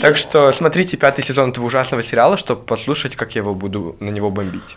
Так 0.00 0.16
что 0.16 0.52
смотрите 0.52 0.96
пятый 0.96 1.24
сезон 1.24 1.50
этого 1.50 1.66
ужасного 1.66 2.02
сериала, 2.02 2.36
чтобы 2.36 2.62
послушать, 2.62 3.16
как 3.16 3.34
я 3.34 3.42
его 3.42 3.54
буду 3.54 3.96
на 4.00 4.10
него 4.10 4.30
бомбить. 4.30 4.76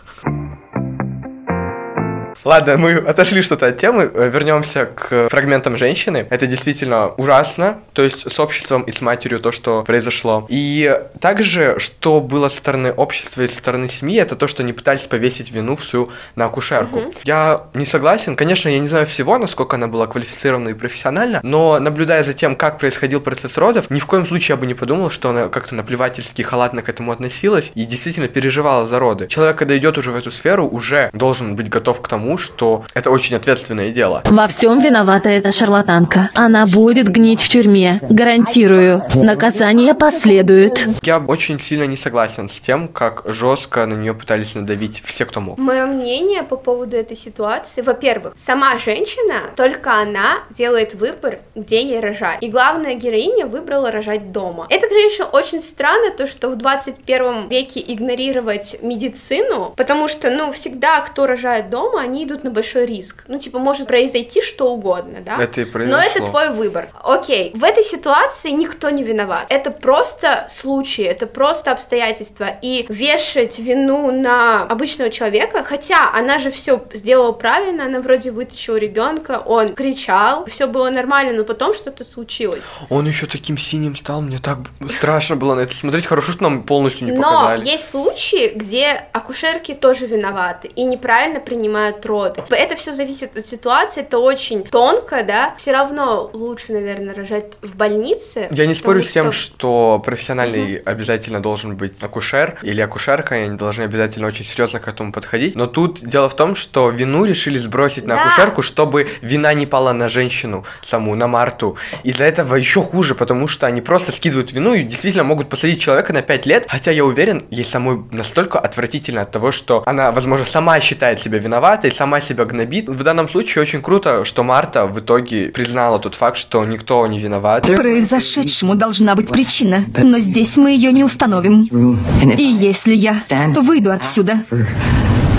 Ладно, 2.45 2.77
мы 2.77 2.93
отошли 2.93 3.41
что-то 3.41 3.67
от 3.67 3.77
темы, 3.77 4.09
э, 4.13 4.29
вернемся 4.29 4.85
к 4.85 5.29
фрагментам 5.29 5.77
женщины. 5.77 6.25
Это 6.29 6.47
действительно 6.47 7.09
ужасно, 7.09 7.79
то 7.93 8.01
есть 8.03 8.31
с 8.31 8.39
обществом 8.39 8.83
и 8.83 8.91
с 8.91 9.01
матерью 9.01 9.39
то, 9.39 9.51
что 9.51 9.83
произошло. 9.83 10.45
И 10.49 10.97
также, 11.19 11.79
что 11.79 12.21
было 12.21 12.47
со 12.47 12.57
стороны 12.57 12.93
общества 12.93 13.41
и 13.41 13.47
со 13.47 13.57
стороны 13.57 13.89
семьи, 13.89 14.19
это 14.19 14.35
то, 14.37 14.47
что 14.47 14.63
они 14.63 14.71
пытались 14.71 15.01
повесить 15.01 15.51
вину 15.51 15.75
всю 15.75 16.11
на 16.35 16.45
акушерку. 16.45 16.99
Угу. 16.99 17.13
Я 17.25 17.63
не 17.73 17.85
согласен, 17.85 18.37
конечно, 18.37 18.69
я 18.69 18.79
не 18.79 18.87
знаю 18.87 19.05
всего, 19.05 19.37
насколько 19.37 19.75
она 19.75 19.87
была 19.87 20.07
квалифицирована 20.07 20.69
и 20.69 20.73
профессиональна, 20.73 21.41
но 21.43 21.77
наблюдая 21.79 22.23
за 22.23 22.33
тем, 22.33 22.55
как 22.55 22.79
происходил 22.79 23.19
процесс 23.19 23.57
родов, 23.57 23.89
ни 23.89 23.99
в 23.99 24.05
коем 24.05 24.25
случае 24.25 24.53
я 24.53 24.57
бы 24.57 24.65
не 24.65 24.75
подумал, 24.75 25.09
что 25.09 25.31
она 25.31 25.49
как-то 25.49 25.75
наплевательски 25.75 26.41
халатно 26.41 26.83
к 26.83 26.89
этому 26.89 27.11
относилась 27.11 27.71
и 27.75 27.85
действительно 27.85 28.29
переживала 28.29 28.87
за 28.87 28.97
роды. 28.97 29.27
Человек, 29.27 29.57
когда 29.57 29.77
идет 29.77 29.97
уже 29.97 30.11
в 30.11 30.15
эту 30.15 30.31
сферу, 30.31 30.67
уже 30.67 31.09
должен 31.11 31.55
быть 31.55 31.67
готов 31.67 32.01
к 32.01 32.07
тому, 32.07 32.28
тому, 32.29 32.37
что 32.37 32.85
это 32.93 33.09
очень 33.09 33.35
ответственное 33.35 33.91
дело. 33.91 34.21
Во 34.25 34.47
всем 34.47 34.79
виновата 34.79 35.29
эта 35.29 35.51
шарлатанка. 35.51 36.29
Она 36.35 36.67
будет 36.67 37.09
гнить 37.09 37.41
в 37.41 37.49
тюрьме. 37.49 37.99
Гарантирую. 38.07 39.01
Наказание 39.15 39.95
последует. 39.95 40.85
Я 41.01 41.17
очень 41.17 41.59
сильно 41.59 41.85
не 41.85 41.97
согласен 41.97 42.47
с 42.47 42.59
тем, 42.59 42.87
как 42.87 43.23
жестко 43.25 43.87
на 43.87 43.95
нее 43.95 44.13
пытались 44.13 44.53
надавить 44.53 45.01
все, 45.03 45.25
кто 45.25 45.41
мог. 45.41 45.57
Мое 45.57 45.87
мнение 45.87 46.43
по 46.43 46.55
поводу 46.55 46.97
этой 46.97 47.17
ситуации, 47.17 47.81
во-первых, 47.81 48.33
сама 48.35 48.77
женщина, 48.77 49.49
только 49.55 49.93
она 49.93 50.43
делает 50.51 50.93
выбор, 50.93 51.39
где 51.55 51.81
ей 51.81 51.99
рожать. 51.99 52.37
И 52.41 52.47
главная 52.47 52.93
героиня 52.93 53.47
выбрала 53.47 53.91
рожать 53.91 54.31
дома. 54.31 54.67
Это, 54.69 54.87
конечно, 54.87 55.25
очень 55.25 55.61
странно, 55.61 56.11
то, 56.11 56.27
что 56.27 56.49
в 56.49 56.57
21 56.57 57.49
веке 57.49 57.83
игнорировать 57.87 58.77
медицину, 58.83 59.73
потому 59.75 60.07
что, 60.07 60.29
ну, 60.29 60.51
всегда, 60.51 61.01
кто 61.01 61.25
рожает 61.25 61.71
дома, 61.71 62.01
они 62.01 62.18
они 62.19 62.25
идут 62.25 62.43
на 62.43 62.51
большой 62.51 62.85
риск. 62.85 63.23
Ну, 63.27 63.39
типа, 63.39 63.59
может 63.59 63.87
произойти 63.87 64.41
что 64.41 64.71
угодно, 64.73 65.19
да? 65.25 65.41
Это 65.41 65.61
и 65.61 65.65
Но 65.65 65.71
произошло. 65.71 66.01
это 66.03 66.25
твой 66.25 66.49
выбор. 66.49 66.89
Окей, 67.03 67.51
в 67.53 67.63
этой 67.63 67.83
ситуации 67.83 68.49
никто 68.51 68.89
не 68.89 69.03
виноват. 69.03 69.45
Это 69.49 69.71
просто 69.71 70.47
случай, 70.49 71.03
это 71.03 71.25
просто 71.27 71.71
обстоятельства. 71.71 72.47
И 72.61 72.85
вешать 72.89 73.59
вину 73.59 74.11
на 74.11 74.63
обычного 74.63 75.09
человека, 75.11 75.63
хотя 75.63 76.11
она 76.13 76.39
же 76.39 76.51
все 76.51 76.83
сделала 76.93 77.31
правильно, 77.31 77.85
она 77.85 78.01
вроде 78.01 78.31
вытащила 78.31 78.75
ребенка, 78.75 79.41
он 79.45 79.73
кричал, 79.73 80.45
все 80.45 80.67
было 80.67 80.89
нормально, 80.89 81.33
но 81.33 81.43
потом 81.43 81.73
что-то 81.73 82.03
случилось. 82.03 82.63
Он 82.89 83.07
еще 83.07 83.25
таким 83.25 83.57
синим 83.57 83.95
стал, 83.95 84.21
мне 84.21 84.39
так 84.39 84.59
страшно 84.97 85.35
было 85.35 85.55
на 85.55 85.61
это 85.61 85.73
смотреть. 85.73 86.05
Хорошо, 86.05 86.31
что 86.31 86.43
нам 86.43 86.63
полностью 86.63 87.07
не 87.07 87.13
Но 87.13 87.21
показали. 87.23 87.65
есть 87.65 87.89
случаи, 87.89 88.51
где 88.55 89.05
акушерки 89.13 89.73
тоже 89.73 90.07
виноваты 90.07 90.67
и 90.75 90.83
неправильно 90.83 91.39
принимают 91.39 92.01
роды. 92.09 92.43
Это 92.49 92.75
все 92.75 92.93
зависит 92.93 93.37
от 93.37 93.47
ситуации, 93.47 94.01
это 94.01 94.17
очень 94.17 94.63
тонко, 94.63 95.23
да. 95.23 95.53
Все 95.57 95.71
равно 95.71 96.29
лучше, 96.33 96.73
наверное, 96.73 97.13
рожать 97.13 97.59
в 97.61 97.75
больнице. 97.75 98.47
Я 98.51 98.65
не 98.65 98.73
спорю 98.73 99.01
с 99.03 99.07
потому 99.07 99.31
тем, 99.31 99.31
что 99.31 100.01
профессиональный 100.03 100.77
обязательно 100.77 101.41
должен 101.41 101.77
быть 101.77 101.93
акушер 102.01 102.57
или 102.63 102.81
акушерка, 102.81 103.35
и 103.37 103.43
они 103.43 103.57
должны 103.57 103.83
обязательно 103.83 104.27
очень 104.27 104.45
серьезно 104.45 104.79
к 104.79 104.87
этому 104.87 105.11
подходить. 105.11 105.55
Но 105.55 105.67
тут 105.67 106.01
дело 106.01 106.27
в 106.27 106.35
том, 106.35 106.55
что 106.55 106.89
вину 106.89 107.25
решили 107.25 107.57
сбросить 107.57 108.05
на 108.05 108.15
Да. 108.15 108.21
акушерку, 108.25 108.61
чтобы 108.61 109.07
вина 109.21 109.53
не 109.53 109.65
пала 109.65 109.93
на 109.93 110.09
женщину 110.09 110.65
саму, 110.81 111.15
на 111.15 111.27
Марту. 111.27 111.77
Из-за 112.03 112.23
этого 112.25 112.55
еще 112.55 112.81
хуже, 112.81 113.15
потому 113.15 113.47
что 113.47 113.67
они 113.67 113.81
просто 113.81 114.11
скидывают 114.11 114.51
вину 114.51 114.73
и 114.73 114.83
действительно 114.83 115.23
могут 115.23 115.49
посадить 115.49 115.79
человека 115.81 116.11
на 116.13 116.21
5 116.21 116.45
лет. 116.45 116.65
Хотя 116.67 116.91
я 116.91 117.05
уверен, 117.05 117.45
ей 117.51 117.65
самой 117.65 118.01
настолько 118.11 118.59
отвратительно 118.59 119.21
от 119.21 119.31
того, 119.31 119.51
что 119.51 119.83
она, 119.85 120.11
возможно, 120.11 120.45
сама 120.45 120.79
считает 120.79 121.21
себя 121.21 121.37
виноватой, 121.37 121.91
сама 121.99 122.21
себя 122.21 122.45
гнобит. 122.45 122.87
В 122.87 123.03
данном 123.03 123.27
случае 123.27 123.61
очень 123.61 123.81
круто, 123.81 124.23
что 124.23 124.43
Марта 124.43 124.85
в 124.87 124.97
итоге 124.99 125.49
признала 125.49 125.99
тот 125.99 126.15
факт, 126.15 126.37
что 126.37 126.63
никто 126.63 127.05
не 127.07 127.19
виноват. 127.19 127.65
Произошедшему 127.67 128.75
должна 128.75 129.15
быть 129.15 129.29
причина, 129.29 129.83
но 129.97 130.17
здесь 130.17 130.55
мы 130.55 130.71
ее 130.71 130.93
не 130.93 131.03
установим. 131.03 131.99
И 132.37 132.43
если 132.43 132.95
я 132.95 133.21
выйду 133.57 133.91
отсюда 133.91 134.45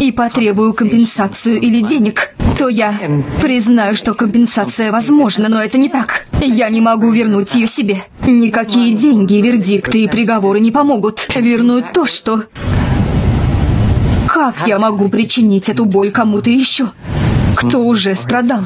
и 0.00 0.12
потребую 0.12 0.74
компенсацию 0.74 1.58
или 1.58 1.80
денег, 1.80 2.34
то 2.58 2.68
я 2.68 3.00
признаю, 3.40 3.94
что 3.94 4.12
компенсация 4.12 4.92
возможна, 4.92 5.48
но 5.48 5.62
это 5.62 5.78
не 5.78 5.88
так. 5.88 6.26
Я 6.42 6.68
не 6.68 6.82
могу 6.82 7.10
вернуть 7.10 7.54
ее 7.54 7.66
себе. 7.66 8.02
Никакие 8.26 8.94
деньги, 8.94 9.36
вердикты 9.36 10.04
и 10.04 10.08
приговоры 10.08 10.60
не 10.60 10.70
помогут 10.70 11.26
вернуть 11.34 11.92
то, 11.94 12.04
что... 12.04 12.44
Как 14.40 14.66
я 14.66 14.78
могу 14.78 15.10
причинить 15.10 15.68
эту 15.68 15.84
боль 15.84 16.10
кому-то 16.10 16.48
еще, 16.48 16.92
кто 17.56 17.78
уже 17.80 18.14
страдал? 18.14 18.60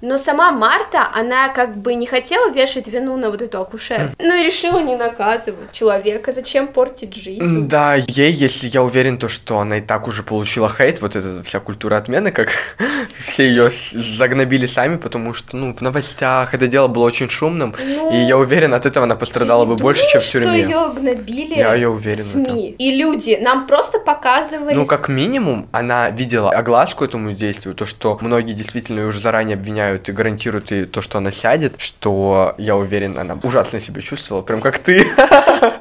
Но 0.00 0.18
сама 0.18 0.52
Марта, 0.52 1.08
она 1.14 1.48
как 1.48 1.76
бы 1.78 1.94
не 1.94 2.06
хотела 2.06 2.50
вешать 2.50 2.88
вину 2.88 3.16
на 3.16 3.30
вот 3.30 3.40
эту 3.40 3.60
акушер. 3.60 4.12
Ну 4.18 4.34
и 4.34 4.44
решила 4.46 4.80
не 4.80 4.96
наказывать 4.96 5.72
человека. 5.72 6.30
Зачем 6.32 6.68
портить 6.68 7.14
жизнь? 7.14 7.66
Да, 7.68 7.94
ей, 7.94 8.30
если 8.32 8.68
я 8.68 8.82
уверен, 8.82 9.16
то, 9.16 9.28
что 9.28 9.60
она 9.60 9.78
и 9.78 9.80
так 9.80 10.06
уже 10.06 10.22
получила 10.22 10.68
хейт, 10.68 11.00
вот 11.00 11.16
эта 11.16 11.42
вся 11.42 11.58
культура 11.60 11.96
отмены, 11.96 12.32
как 12.32 12.48
все 13.24 13.46
ее 13.46 13.70
загнобили 13.92 14.66
сами, 14.66 14.96
потому 14.96 15.32
что, 15.34 15.56
ну, 15.56 15.74
в 15.74 15.80
новостях 15.80 16.52
это 16.54 16.66
дело 16.66 16.88
было 16.88 17.04
очень 17.04 17.30
шумным, 17.30 17.74
Ну, 17.78 18.12
и 18.12 18.16
я 18.26 18.36
уверен, 18.36 18.74
от 18.74 18.84
этого 18.86 19.04
она 19.04 19.16
пострадала 19.16 19.64
бы 19.64 19.76
больше, 19.76 20.02
чем 20.10 20.20
в 20.20 20.24
что 20.24 20.32
тюрьме. 20.32 20.58
ее 20.60 20.92
гнобили 20.94 21.54
Я- 21.54 21.74
я 21.74 21.90
уверен 21.90 22.24
в 22.24 22.26
СМИ. 22.26 22.74
И 22.78 22.94
люди 22.96 23.38
нам 23.40 23.66
просто 23.66 23.98
показывали... 24.00 24.74
Ну, 24.74 24.84
как 24.84 25.08
минимум, 25.08 25.66
она 25.72 26.10
видела 26.10 26.50
огласку 26.50 27.04
этому 27.04 27.32
действию, 27.32 27.74
то, 27.74 27.86
что 27.86 28.18
многие 28.24 28.54
действительно 28.54 29.06
уже 29.06 29.20
заранее 29.20 29.54
обвиняют 29.54 30.08
и 30.08 30.12
гарантируют 30.12 30.70
ей 30.70 30.86
то, 30.86 31.02
что 31.02 31.18
она 31.18 31.30
сядет, 31.30 31.74
что, 31.78 32.54
я 32.58 32.76
уверен, 32.76 33.18
она 33.18 33.38
ужасно 33.42 33.80
себя 33.80 34.00
чувствовала, 34.00 34.42
прям 34.42 34.60
как 34.60 34.78
ты. 34.78 35.06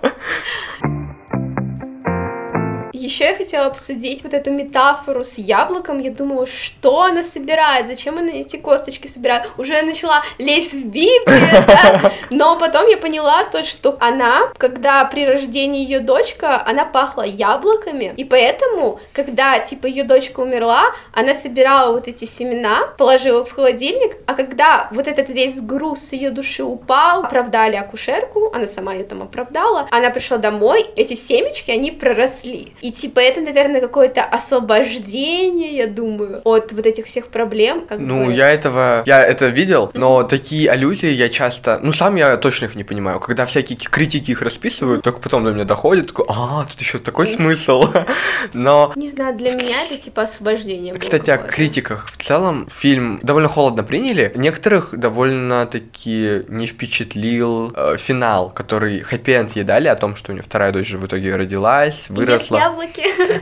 Еще 3.14 3.26
я 3.26 3.36
хотела 3.36 3.66
обсудить 3.68 4.24
вот 4.24 4.34
эту 4.34 4.50
метафору 4.50 5.24
с 5.24 5.38
яблоком. 5.38 6.00
Я 6.00 6.10
думала, 6.10 6.48
что 6.48 7.04
она 7.04 7.22
собирает, 7.22 7.86
зачем 7.86 8.18
она 8.18 8.32
эти 8.32 8.56
косточки 8.56 9.06
собирает. 9.06 9.52
Уже 9.60 9.84
начала 9.84 10.24
лезть 10.40 10.74
в 10.74 10.88
Библию, 10.88 11.64
да? 11.68 12.12
но 12.32 12.58
потом 12.58 12.88
я 12.88 12.98
поняла 12.98 13.44
то, 13.44 13.64
что 13.64 13.98
она, 14.00 14.52
когда 14.58 15.06
при 15.06 15.28
рождении 15.28 15.84
ее 15.84 16.00
дочка, 16.00 16.60
она 16.66 16.86
пахла 16.86 17.22
яблоками, 17.22 18.16
и 18.18 18.24
поэтому, 18.24 19.00
когда, 19.12 19.60
типа, 19.60 19.86
ее 19.86 20.06
дочка 20.06 20.40
умерла, 20.40 20.86
она 21.12 21.36
собирала 21.36 21.94
вот 21.94 22.08
эти 22.08 22.26
семена, 22.26 22.80
положила 22.98 23.46
в 23.46 23.52
холодильник, 23.52 24.18
а 24.26 24.34
когда 24.34 24.88
вот 24.90 25.08
этот 25.08 25.30
весь 25.30 25.62
груз 25.62 26.00
с 26.00 26.14
ее 26.14 26.32
души 26.32 26.64
упал, 26.64 27.26
оправдали 27.26 27.76
акушерку, 27.76 28.52
она 28.56 28.66
сама 28.66 28.94
ее 28.94 29.04
там 29.04 29.22
оправдала, 29.22 29.88
она 29.92 30.10
пришла 30.10 30.38
домой, 30.38 30.88
эти 30.96 31.14
семечки, 31.14 31.70
они 31.70 31.92
проросли. 31.92 32.74
И 32.82 32.92
типа 33.04 33.20
это, 33.20 33.42
наверное, 33.42 33.82
какое-то 33.82 34.24
освобождение, 34.24 35.76
я 35.76 35.88
думаю, 35.88 36.40
от 36.46 36.72
вот 36.72 36.86
этих 36.86 37.06
всех 37.06 37.28
проблем. 37.28 37.86
Как 37.86 38.00
Ну, 38.00 38.26
бы. 38.28 38.34
я 38.34 38.50
этого, 38.50 39.04
я 39.06 39.22
это 39.22 39.48
видел, 39.48 39.92
но 39.94 40.24
такие 40.24 40.72
аллюзии 40.72 41.10
я 41.10 41.28
часто, 41.28 41.80
ну, 41.84 41.92
сам 41.92 42.16
я 42.16 42.38
точно 42.38 42.66
их 42.66 42.76
не 42.76 42.86
понимаю. 42.86 43.20
Когда 43.20 43.46
всякие 43.46 43.78
критики 43.78 44.32
их 44.32 44.42
расписывают, 44.42 45.04
только 45.04 45.20
потом 45.20 45.44
до 45.44 45.52
меня 45.52 45.66
доходит, 45.66 46.08
такой, 46.08 46.26
а, 46.30 46.64
тут 46.64 46.80
еще 46.80 46.98
такой 46.98 47.28
смысл. 47.28 47.84
Но 48.54 48.94
Не 48.96 49.10
знаю, 49.10 49.36
для 49.36 49.52
меня 49.52 49.76
это 49.86 50.02
типа 50.02 50.22
освобождение. 50.22 50.94
Кстати, 50.94 51.30
о 51.30 51.38
критиках. 51.38 52.08
В 52.10 52.24
целом, 52.24 52.68
фильм 52.72 53.20
довольно 53.22 53.50
холодно 53.50 53.84
приняли. 53.84 54.32
Некоторых 54.36 54.98
довольно-таки 54.98 56.44
не 56.48 56.68
впечатлил 56.68 57.74
э, 57.76 57.98
финал, 57.98 58.50
который 58.50 59.02
хэппи-энд 59.02 59.56
ей 59.58 59.64
дали 59.64 59.90
о 59.90 59.96
том, 59.96 60.16
что 60.16 60.32
у 60.32 60.36
нее 60.36 60.44
вторая 60.44 60.72
дочь 60.72 60.88
же 60.88 60.98
в 60.98 61.06
итоге 61.06 61.36
родилась, 61.36 62.06
выросла. 62.08 62.58
Яблоки. 62.98 63.42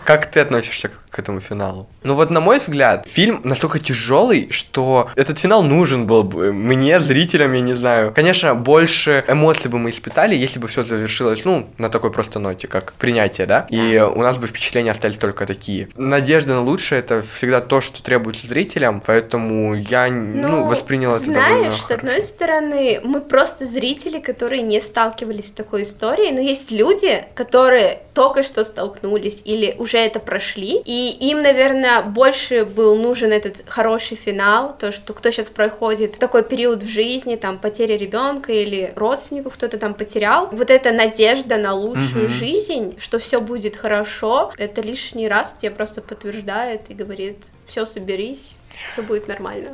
Как 0.04 0.30
ты 0.30 0.40
относишься 0.40 0.90
к, 1.10 1.18
этому 1.18 1.40
финалу? 1.40 1.88
Ну 2.02 2.14
вот, 2.14 2.30
на 2.30 2.40
мой 2.40 2.58
взгляд, 2.58 3.06
фильм 3.06 3.40
настолько 3.44 3.78
тяжелый, 3.78 4.50
что 4.50 5.10
этот 5.14 5.38
финал 5.38 5.62
нужен 5.62 6.06
был 6.06 6.22
бы 6.22 6.52
мне, 6.52 7.00
зрителям, 7.00 7.52
я 7.52 7.60
не 7.60 7.74
знаю. 7.74 8.12
Конечно, 8.14 8.54
больше 8.54 9.24
эмоций 9.28 9.70
бы 9.70 9.78
мы 9.78 9.90
испытали, 9.90 10.34
если 10.34 10.58
бы 10.58 10.68
все 10.68 10.84
завершилось, 10.84 11.44
ну, 11.44 11.68
на 11.78 11.88
такой 11.88 12.10
просто 12.10 12.38
ноте, 12.38 12.66
как 12.66 12.94
принятие, 12.94 13.46
да? 13.46 13.66
И 13.68 13.98
у 13.98 14.20
нас 14.20 14.36
бы 14.36 14.46
впечатления 14.46 14.90
остались 14.90 15.16
только 15.16 15.46
такие. 15.46 15.88
Надежда 15.96 16.54
на 16.54 16.62
лучшее 16.62 17.00
это 17.00 17.22
всегда 17.34 17.60
то, 17.60 17.80
что 17.80 18.02
требуется 18.02 18.46
зрителям, 18.46 19.02
поэтому 19.04 19.74
я, 19.74 20.08
ну, 20.08 20.64
воспринял 20.64 21.10
это 21.10 21.24
знаешь, 21.24 21.80
с 21.80 21.90
одной 21.90 22.22
стороны, 22.22 23.00
мы 23.04 23.20
просто 23.20 23.66
зрители, 23.66 24.18
которые 24.18 24.62
не 24.62 24.80
сталкивались 24.80 25.48
с 25.48 25.50
такой 25.50 25.82
историей, 25.82 26.32
но 26.32 26.40
есть 26.40 26.70
люди, 26.70 27.24
которые 27.34 28.00
только 28.14 28.42
что 28.42 28.64
столкнулись 28.64 29.42
или 29.44 29.74
уже 29.78 29.98
это 29.98 30.20
прошли, 30.20 30.80
и 30.84 31.16
им, 31.20 31.42
наверное, 31.42 32.02
больше 32.02 32.64
был 32.64 32.96
нужен 32.96 33.32
этот 33.32 33.62
хороший 33.66 34.16
финал, 34.16 34.76
то, 34.78 34.92
что 34.92 35.12
кто 35.14 35.30
сейчас 35.30 35.48
проходит 35.48 36.18
такой 36.18 36.42
период 36.42 36.82
в 36.82 36.88
жизни, 36.88 37.36
там, 37.36 37.58
потеря 37.58 37.96
ребенка 37.96 38.52
или 38.52 38.92
родственников 38.96 39.54
кто-то 39.54 39.78
там 39.78 39.94
потерял, 39.94 40.48
вот 40.52 40.70
эта 40.70 40.92
надежда 40.92 41.56
на 41.56 41.74
лучшую 41.74 42.24
Мгм. 42.24 42.34
жизнь, 42.34 42.94
что 42.98 43.18
все 43.18 43.40
будет 43.40 43.76
хорошо, 43.76 44.52
это 44.56 44.80
лишний 44.82 45.28
раз 45.28 45.54
тебе 45.58 45.70
просто 45.70 46.00
подтверждает 46.00 46.90
и 46.90 46.94
говорит, 46.94 47.38
все, 47.66 47.86
соберись, 47.86 48.52
все 48.90 49.02
будет 49.02 49.28
нормально. 49.28 49.70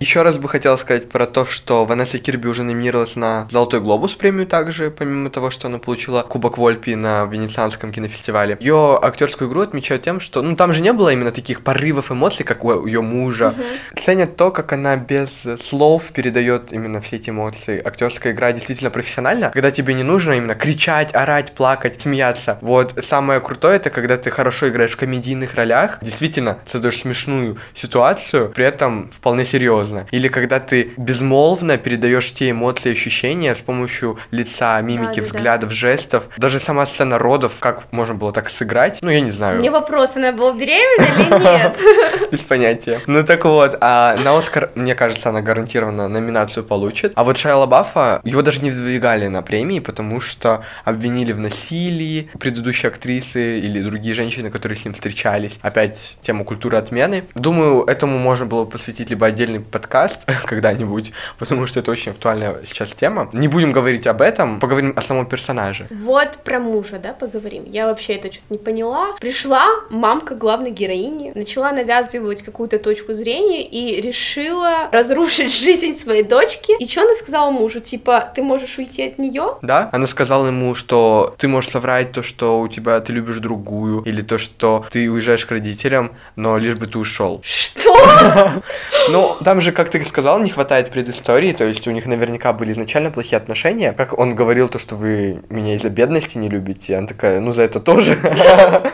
Еще 0.00 0.22
раз 0.22 0.38
бы 0.38 0.48
хотел 0.48 0.78
сказать 0.78 1.10
про 1.10 1.26
то, 1.26 1.44
что 1.44 1.84
Ванесса 1.84 2.18
Кирби 2.18 2.48
уже 2.48 2.62
номинировалась 2.62 3.16
на 3.16 3.46
Золотой 3.50 3.80
Глобус 3.80 4.14
премию 4.14 4.46
также, 4.46 4.90
помимо 4.90 5.28
того, 5.28 5.50
что 5.50 5.68
она 5.68 5.76
получила 5.76 6.22
Кубок 6.22 6.56
Вольпи 6.56 6.94
на 6.94 7.26
Венецианском 7.26 7.92
кинофестивале. 7.92 8.56
Ее 8.60 8.98
актерскую 9.00 9.50
игру 9.50 9.60
отмечают 9.60 10.02
тем, 10.02 10.18
что 10.18 10.40
ну 10.40 10.56
там 10.56 10.72
же 10.72 10.80
не 10.80 10.94
было 10.94 11.10
именно 11.12 11.32
таких 11.32 11.62
порывов 11.62 12.10
эмоций, 12.10 12.46
как 12.46 12.64
у 12.64 12.86
ее 12.86 13.02
мужа. 13.02 13.54
Ценят 13.94 14.36
то, 14.36 14.50
как 14.50 14.72
она 14.72 14.96
без 14.96 15.28
слов 15.62 16.10
передает 16.12 16.72
именно 16.72 17.02
все 17.02 17.16
эти 17.16 17.28
эмоции. 17.28 17.78
Актерская 17.84 18.32
игра 18.32 18.52
действительно 18.52 18.88
профессиональна, 18.88 19.50
когда 19.50 19.70
тебе 19.70 19.92
не 19.92 20.02
нужно 20.02 20.32
именно 20.32 20.54
кричать, 20.54 21.14
орать, 21.14 21.52
плакать, 21.52 22.00
смеяться. 22.00 22.56
Вот 22.62 22.94
самое 23.06 23.40
крутое 23.40 23.76
это 23.76 23.90
когда 23.90 24.16
ты 24.16 24.30
хорошо 24.30 24.70
играешь 24.70 24.92
в 24.92 24.96
комедийных 24.96 25.56
ролях, 25.56 25.98
действительно 26.00 26.56
создаешь 26.66 27.02
смешную 27.02 27.58
ситуацию, 27.74 28.48
при 28.48 28.64
этом 28.64 29.10
вполне 29.10 29.44
серьезно. 29.44 29.89
Серьезно. 29.90 30.06
Или 30.10 30.28
когда 30.28 30.60
ты 30.60 30.92
безмолвно 30.96 31.78
передаешь 31.78 32.32
те 32.32 32.50
эмоции, 32.50 32.92
ощущения 32.92 33.54
с 33.54 33.58
помощью 33.58 34.18
лица, 34.30 34.80
мимики, 34.80 35.20
да, 35.20 35.26
взглядов, 35.26 35.70
да. 35.70 35.74
жестов. 35.74 36.24
Даже 36.36 36.60
сама 36.60 36.86
сцена 36.86 37.18
родов, 37.18 37.56
как 37.60 37.92
можно 37.92 38.14
было 38.14 38.32
так 38.32 38.50
сыграть, 38.50 38.98
ну, 39.02 39.10
я 39.10 39.20
не 39.20 39.30
знаю. 39.30 39.58
Мне 39.58 39.70
вопрос, 39.70 40.16
она 40.16 40.32
была 40.32 40.52
беременна 40.52 41.22
или 41.22 41.42
нет? 41.42 42.30
Без 42.32 42.40
понятия. 42.40 43.00
Ну, 43.06 43.24
так 43.24 43.44
вот, 43.44 43.76
а 43.80 44.16
на 44.16 44.36
Оскар, 44.36 44.70
мне 44.74 44.94
кажется, 44.94 45.30
она 45.30 45.40
гарантированно 45.40 46.08
номинацию 46.08 46.64
получит. 46.64 47.12
А 47.14 47.24
вот 47.24 47.36
Шайла 47.36 47.66
Баффа, 47.66 48.20
его 48.24 48.42
даже 48.42 48.60
не 48.60 48.70
выдвигали 48.70 49.28
на 49.28 49.42
премии, 49.42 49.80
потому 49.80 50.20
что 50.20 50.64
обвинили 50.84 51.32
в 51.32 51.38
насилии 51.38 52.30
предыдущие 52.38 52.88
актрисы 52.88 53.60
или 53.60 53.82
другие 53.82 54.14
женщины, 54.14 54.50
которые 54.50 54.78
с 54.78 54.84
ним 54.84 54.94
встречались. 54.94 55.58
Опять 55.62 56.18
тему 56.22 56.44
культуры 56.44 56.78
отмены. 56.78 57.24
Думаю, 57.34 57.84
этому 57.84 58.18
можно 58.18 58.46
было 58.46 58.64
посвятить 58.64 59.10
либо 59.10 59.26
отдельный 59.26 59.60
подкаст 59.80 60.26
когда-нибудь, 60.44 61.12
потому 61.38 61.66
что 61.66 61.80
это 61.80 61.90
очень 61.90 62.12
актуальная 62.12 62.60
сейчас 62.66 62.90
тема. 62.90 63.30
Не 63.32 63.48
будем 63.48 63.72
говорить 63.72 64.06
об 64.06 64.20
этом, 64.20 64.60
поговорим 64.60 64.92
о 64.94 65.00
самом 65.00 65.24
персонаже. 65.24 65.86
Вот 65.90 66.38
про 66.44 66.58
мужа, 66.58 66.98
да, 66.98 67.14
поговорим. 67.14 67.64
Я 67.64 67.86
вообще 67.86 68.14
это 68.14 68.30
что-то 68.30 68.46
не 68.50 68.58
поняла. 68.58 69.16
Пришла 69.20 69.64
мамка 69.88 70.34
главной 70.34 70.70
героини, 70.70 71.32
начала 71.34 71.72
навязывать 71.72 72.42
какую-то 72.42 72.78
точку 72.78 73.14
зрения 73.14 73.66
и 73.66 74.02
решила 74.02 74.90
разрушить 74.92 75.54
жизнь 75.60 75.98
своей 75.98 76.24
дочки. 76.24 76.72
И 76.78 76.86
что 76.86 77.02
она 77.02 77.14
сказала 77.14 77.50
мужу? 77.50 77.80
Типа, 77.80 78.30
ты 78.34 78.42
можешь 78.42 78.76
уйти 78.78 79.02
от 79.06 79.18
нее? 79.18 79.54
Да, 79.62 79.88
она 79.92 80.06
сказала 80.06 80.48
ему, 80.48 80.74
что 80.74 81.34
ты 81.38 81.48
можешь 81.48 81.70
соврать 81.70 82.12
то, 82.12 82.22
что 82.22 82.60
у 82.60 82.68
тебя 82.68 83.00
ты 83.00 83.14
любишь 83.14 83.38
другую, 83.38 84.02
или 84.02 84.20
то, 84.20 84.36
что 84.36 84.84
ты 84.90 85.10
уезжаешь 85.10 85.46
к 85.46 85.50
родителям, 85.50 86.12
но 86.36 86.58
лишь 86.58 86.74
бы 86.74 86.86
ты 86.86 86.98
ушел. 86.98 87.40
Что? 87.42 88.50
Ну, 89.08 89.36
там 89.44 89.60
же, 89.60 89.69
как 89.72 89.90
ты 89.90 90.04
сказал, 90.04 90.40
не 90.40 90.50
хватает 90.50 90.90
предыстории, 90.90 91.52
то 91.52 91.64
есть 91.64 91.86
у 91.86 91.90
них 91.90 92.06
наверняка 92.06 92.52
были 92.52 92.72
изначально 92.72 93.10
плохие 93.10 93.36
отношения. 93.36 93.92
Как 93.92 94.18
он 94.18 94.34
говорил, 94.34 94.68
то, 94.68 94.78
что 94.78 94.96
вы 94.96 95.42
меня 95.48 95.74
из-за 95.74 95.90
бедности 95.90 96.38
не 96.38 96.48
любите, 96.48 96.96
она 96.96 97.06
такая, 97.06 97.40
ну, 97.40 97.52
за 97.52 97.62
это 97.62 97.80
тоже. 97.80 98.18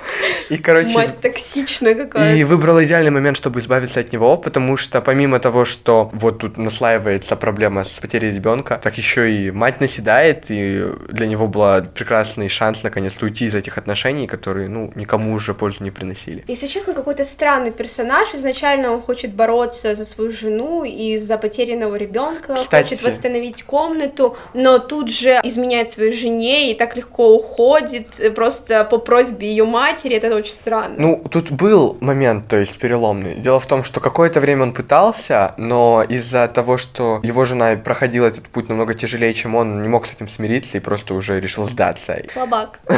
И, 0.51 0.59
короче... 0.59 0.91
Мать 0.91 1.21
токсичная 1.21 1.95
какая-то. 1.95 2.37
И 2.37 2.45
выбрала 2.45 2.85
идеальный 2.85 3.11
момент, 3.11 3.37
чтобы 3.37 3.61
избавиться 3.61 4.01
от 4.01 4.13
него, 4.13 4.37
потому 4.37 4.77
что 4.77 5.01
помимо 5.01 5.39
того, 5.41 5.65
что 5.65 6.11
вот 6.13 6.39
тут 6.39 6.57
наслаивается 6.59 7.37
проблема 7.37 7.85
с 7.85 7.91
потерей 7.91 8.33
ребенка, 8.33 8.81
так 8.83 8.97
еще 8.99 9.31
и 9.31 9.51
мать 9.51 9.81
наседает, 9.81 10.47
и 10.51 10.85
для 11.09 11.27
него 11.27 11.49
был 11.49 11.85
прекрасный 11.95 12.49
шанс 12.49 12.83
наконец-то 12.83 13.25
уйти 13.25 13.47
из 13.47 13.55
этих 13.55 13.79
отношений, 13.79 14.27
которые, 14.27 14.69
ну, 14.69 14.93
никому 14.95 15.33
уже 15.33 15.55
пользу 15.55 15.83
не 15.83 15.91
приносили. 15.91 16.45
Если 16.47 16.67
честно, 16.67 16.93
какой-то 16.93 17.25
странный 17.25 17.71
персонаж. 17.71 18.35
Изначально 18.35 18.93
он 18.93 19.01
хочет 19.01 19.33
бороться 19.33 19.95
за 19.95 20.05
свою 20.05 20.31
жену 20.31 20.66
и 20.85 21.19
за 21.19 21.39
потерянного 21.39 21.97
ребенка, 21.97 22.57
хочет 22.57 23.03
восстановить 23.03 23.63
комнату, 23.63 24.37
но 24.55 24.79
тут 24.79 25.11
же 25.11 25.41
изменяет 25.43 25.91
своей 25.91 26.13
жене 26.13 26.71
и 26.71 26.75
так 26.75 26.97
легко 26.97 27.35
уходит 27.35 28.35
просто 28.35 28.85
по 28.85 28.99
просьбе 28.99 29.49
ее 29.49 29.65
матери. 29.65 30.17
Это 30.17 30.35
очень 30.35 30.53
странно. 30.53 30.95
Ну, 30.99 31.23
тут 31.31 31.51
был 31.51 31.97
момент, 32.01 32.49
то 32.49 32.57
есть 32.57 32.79
переломный. 32.79 33.37
Дело 33.37 33.61
в 33.61 33.67
том, 33.67 33.85
что 33.85 34.01
какое-то 34.01 34.41
время 34.41 34.65
он 34.65 34.73
пытался, 34.73 35.55
но 35.57 36.05
из-за 36.09 36.49
того, 36.49 36.79
что 36.79 37.21
его 37.23 37.45
жена 37.45 37.77
проходила 37.77 38.27
этот 38.27 38.49
путь 38.49 38.69
намного 38.69 38.95
тяжелее, 38.95 39.33
чем 39.35 39.55
он, 39.55 39.83
не 39.83 39.89
мог 39.89 40.07
с 40.07 40.13
этим 40.13 40.29
смириться 40.29 40.77
и 40.77 40.81
просто 40.81 41.15
уже 41.15 41.41
решил 41.41 41.69
сдаться. 41.69 42.23
Слабак. 42.33 42.81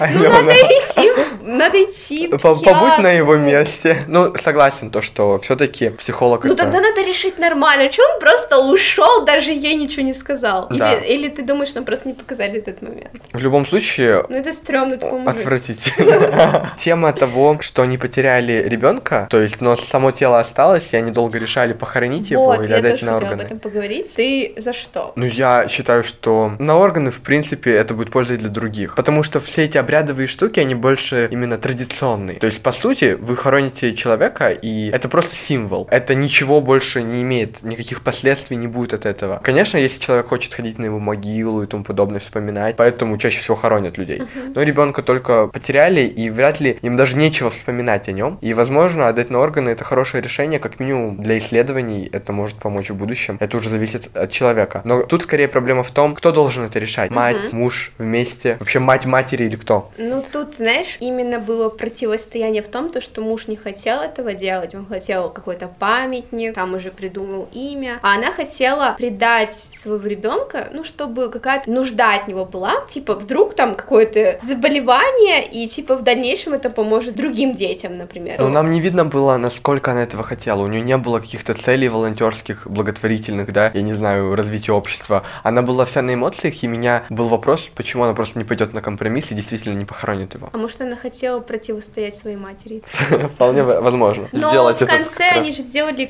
Ну, 0.00 0.30
надо 0.30 0.52
идти, 0.52 1.10
надо 1.42 1.82
идти. 1.82 2.28
Побудь 2.28 2.98
на 2.98 3.10
его 3.10 3.36
месте. 3.36 4.04
Ну, 4.06 4.34
согласен, 4.36 4.90
то, 4.90 5.02
что 5.02 5.38
все-таки 5.38 5.90
психолог. 5.90 6.44
Ну, 6.44 6.54
тогда 6.54 6.80
надо 6.88 7.08
решить 7.08 7.38
нормально. 7.38 7.88
Че 7.88 8.02
он 8.02 8.20
просто 8.20 8.58
ушел, 8.58 9.24
даже 9.24 9.50
ей 9.50 9.76
ничего 9.76 10.02
не 10.02 10.14
сказал? 10.14 10.68
Или, 10.70 11.06
или 11.06 11.28
ты 11.28 11.42
думаешь, 11.42 11.74
нам 11.74 11.84
просто 11.84 12.08
не 12.08 12.14
показали 12.14 12.58
этот 12.58 12.82
момент? 12.82 13.10
В 13.32 13.42
любом 13.42 13.66
случае. 13.66 14.24
Ну, 14.28 14.36
это 14.36 14.52
стрёмно 14.52 14.96
такому 14.96 15.28
Отвратительно. 15.28 16.72
Тема 16.78 17.12
того, 17.12 17.58
что 17.60 17.82
они 17.82 17.98
потеряли 17.98 18.64
ребенка, 18.68 19.26
то 19.30 19.40
есть, 19.40 19.60
но 19.60 19.76
само 19.76 20.12
тело 20.12 20.40
осталось, 20.40 20.84
и 20.92 20.96
они 20.96 21.10
долго 21.10 21.38
решали 21.38 21.72
похоронить 21.72 22.30
его 22.30 22.54
или 22.54 22.72
отдать 22.72 23.02
на 23.02 23.16
органы. 23.16 23.32
об 23.32 23.40
этом 23.40 23.58
поговорить. 23.58 24.12
Ты 24.14 24.54
за 24.56 24.72
что? 24.72 25.12
Ну, 25.16 25.26
я 25.26 25.68
считаю, 25.68 26.04
что 26.04 26.52
на 26.58 26.76
органы, 26.76 27.10
в 27.10 27.20
принципе, 27.20 27.72
это 27.72 27.94
будет 27.94 28.10
пользой 28.10 28.36
для 28.36 28.48
других. 28.48 28.94
Потому 28.94 29.22
что 29.22 29.40
все 29.40 29.64
эти 29.64 29.78
обрядовые 29.78 30.28
штуки, 30.28 30.60
они 30.60 30.74
больше 30.74 31.28
именно 31.30 31.58
традиционные. 31.58 32.38
То 32.38 32.46
есть, 32.46 32.62
по 32.62 32.72
сути, 32.72 33.16
вы 33.18 33.36
хороните 33.36 33.94
человека, 33.94 34.50
и 34.50 34.90
это 34.90 35.08
просто 35.08 35.34
символ. 35.36 35.86
Это 35.90 36.14
ничего 36.14 36.60
больше 36.60 36.77
не 37.02 37.22
имеет, 37.22 37.62
никаких 37.62 38.02
последствий 38.02 38.56
не 38.56 38.66
будет 38.66 38.94
от 38.94 39.06
этого. 39.06 39.40
Конечно, 39.42 39.78
если 39.78 39.98
человек 39.98 40.28
хочет 40.28 40.54
ходить 40.54 40.78
на 40.78 40.84
его 40.86 40.98
могилу 40.98 41.62
и 41.62 41.66
тому 41.66 41.84
подобное, 41.84 42.20
вспоминать, 42.20 42.76
поэтому 42.76 43.16
чаще 43.18 43.40
всего 43.40 43.56
хоронят 43.56 43.98
людей. 43.98 44.20
Uh-huh. 44.20 44.52
Но 44.54 44.62
ребенка 44.62 45.02
только 45.02 45.46
потеряли, 45.48 46.02
и 46.02 46.30
вряд 46.30 46.60
ли 46.60 46.78
им 46.82 46.96
даже 46.96 47.16
нечего 47.16 47.50
вспоминать 47.50 48.08
о 48.08 48.12
нем. 48.12 48.38
И, 48.40 48.54
возможно, 48.54 49.08
отдать 49.08 49.30
на 49.30 49.38
органы 49.38 49.70
это 49.70 49.84
хорошее 49.84 50.22
решение, 50.22 50.58
как 50.58 50.80
минимум 50.80 51.22
для 51.22 51.38
исследований, 51.38 52.08
это 52.12 52.32
может 52.32 52.56
помочь 52.56 52.90
в 52.90 52.94
будущем. 52.94 53.36
Это 53.40 53.56
уже 53.56 53.70
зависит 53.70 54.16
от 54.16 54.30
человека. 54.30 54.82
Но 54.84 55.02
тут 55.02 55.22
скорее 55.22 55.48
проблема 55.48 55.82
в 55.82 55.90
том, 55.90 56.14
кто 56.14 56.32
должен 56.32 56.64
это 56.64 56.78
решать. 56.78 57.10
Мать, 57.10 57.36
uh-huh. 57.36 57.54
муж, 57.54 57.92
вместе. 57.98 58.56
Вообще 58.60 58.78
мать 58.78 59.06
матери 59.06 59.44
или 59.44 59.56
кто? 59.56 59.90
Ну, 59.98 60.22
тут, 60.32 60.56
знаешь, 60.56 60.96
именно 61.00 61.38
было 61.38 61.68
противостояние 61.68 62.62
в 62.62 62.68
том, 62.68 62.90
то, 62.90 63.00
что 63.00 63.20
муж 63.22 63.48
не 63.48 63.56
хотел 63.56 64.00
этого 64.00 64.34
делать. 64.34 64.74
Он 64.74 64.86
хотел 64.86 65.30
какой-то 65.30 65.68
памятник, 65.68 66.54
там 66.54 66.67
уже 66.74 66.90
придумал 66.90 67.48
имя. 67.52 67.98
А 68.02 68.14
она 68.14 68.32
хотела 68.32 68.94
предать 68.96 69.54
своего 69.54 70.06
ребенка, 70.06 70.68
ну, 70.72 70.84
чтобы 70.84 71.30
какая-то 71.30 71.70
нужда 71.70 72.14
от 72.14 72.28
него 72.28 72.44
была. 72.44 72.84
Типа, 72.88 73.14
вдруг 73.14 73.54
там 73.54 73.74
какое-то 73.74 74.38
заболевание, 74.42 75.46
и 75.46 75.68
типа 75.68 75.96
в 75.96 76.02
дальнейшем 76.02 76.54
это 76.54 76.70
поможет 76.70 77.14
другим 77.14 77.52
детям, 77.52 77.98
например. 77.98 78.36
Ну, 78.38 78.48
нам 78.48 78.70
не 78.70 78.80
видно 78.80 79.04
было, 79.04 79.36
насколько 79.36 79.92
она 79.92 80.02
этого 80.02 80.22
хотела. 80.22 80.62
У 80.62 80.66
нее 80.66 80.82
не 80.82 80.96
было 80.96 81.20
каких-то 81.20 81.54
целей 81.54 81.88
волонтерских, 81.88 82.66
благотворительных, 82.66 83.52
да, 83.52 83.70
я 83.74 83.82
не 83.82 83.94
знаю, 83.94 84.34
развития 84.34 84.72
общества. 84.72 85.24
Она 85.42 85.62
была 85.62 85.84
вся 85.84 86.02
на 86.02 86.14
эмоциях, 86.14 86.62
и 86.62 86.68
у 86.68 86.70
меня 86.70 87.04
был 87.10 87.28
вопрос, 87.28 87.68
почему 87.74 88.04
она 88.04 88.14
просто 88.14 88.38
не 88.38 88.44
пойдет 88.44 88.72
на 88.72 88.80
компромисс 88.80 89.30
и 89.30 89.34
действительно 89.34 89.74
не 89.74 89.84
похоронит 89.84 90.34
его. 90.34 90.50
А 90.52 90.58
может, 90.58 90.80
она 90.80 90.96
хотела 90.96 91.40
противостоять 91.40 92.16
своей 92.16 92.36
матери? 92.36 92.82
Вполне 93.34 93.62
возможно. 93.62 94.28
Но 94.32 94.48
в 94.50 94.86
конце 94.86 95.24
они 95.30 95.52
же 95.52 95.62
сделали 95.62 96.04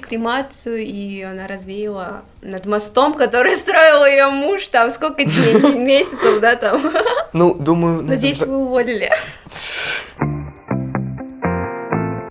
кремацию, 0.49 0.85
и 0.85 1.23
она 1.23 1.47
развеяла 1.47 2.23
над 2.43 2.67
мостом, 2.67 3.15
который 3.15 3.55
строил 3.57 4.05
ее 4.05 4.29
муж, 4.31 4.67
там 4.67 4.91
сколько 4.91 5.25
дней, 5.25 5.55
месяцев, 5.77 6.41
да, 6.41 6.57
там. 6.57 6.83
Ну, 7.33 7.55
думаю... 7.55 8.03
Надеюсь, 8.03 8.39
вы 8.39 8.57
уволили. 8.57 9.11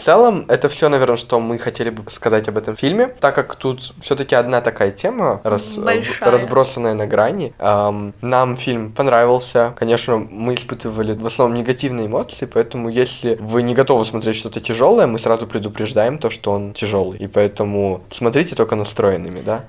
В 0.08 0.10
целом, 0.10 0.46
это 0.48 0.70
все, 0.70 0.88
наверное, 0.88 1.18
что 1.18 1.38
мы 1.42 1.58
хотели 1.58 1.90
бы 1.90 2.10
сказать 2.10 2.48
об 2.48 2.58
этом 2.58 2.78
фильме, 2.78 3.10
так 3.20 3.36
как 3.36 3.56
тут 3.56 3.82
все-таки 4.00 4.36
одна 4.36 4.62
такая 4.62 4.92
тема, 4.92 5.42
рас... 5.44 5.78
разбросанная 6.22 6.94
на 6.94 7.08
грани. 7.08 7.54
Эм, 7.60 8.14
нам 8.22 8.56
фильм 8.56 8.94
понравился. 8.94 9.74
Конечно, 9.78 10.16
мы 10.16 10.56
испытывали 10.56 11.12
в 11.12 11.26
основном 11.26 11.58
негативные 11.58 12.08
эмоции, 12.08 12.46
поэтому 12.46 12.88
если 12.88 13.36
вы 13.36 13.64
не 13.64 13.76
готовы 13.76 14.06
смотреть 14.06 14.38
что-то 14.38 14.62
тяжелое, 14.62 15.08
мы 15.08 15.20
сразу 15.20 15.46
предупреждаем 15.46 16.20
то, 16.20 16.30
что 16.30 16.54
он 16.54 16.74
тяжелый. 16.74 17.20
И 17.20 17.28
поэтому 17.28 18.00
смотрите 18.10 18.56
только 18.56 18.78
настроенными, 18.78 19.42
да? 19.42 19.66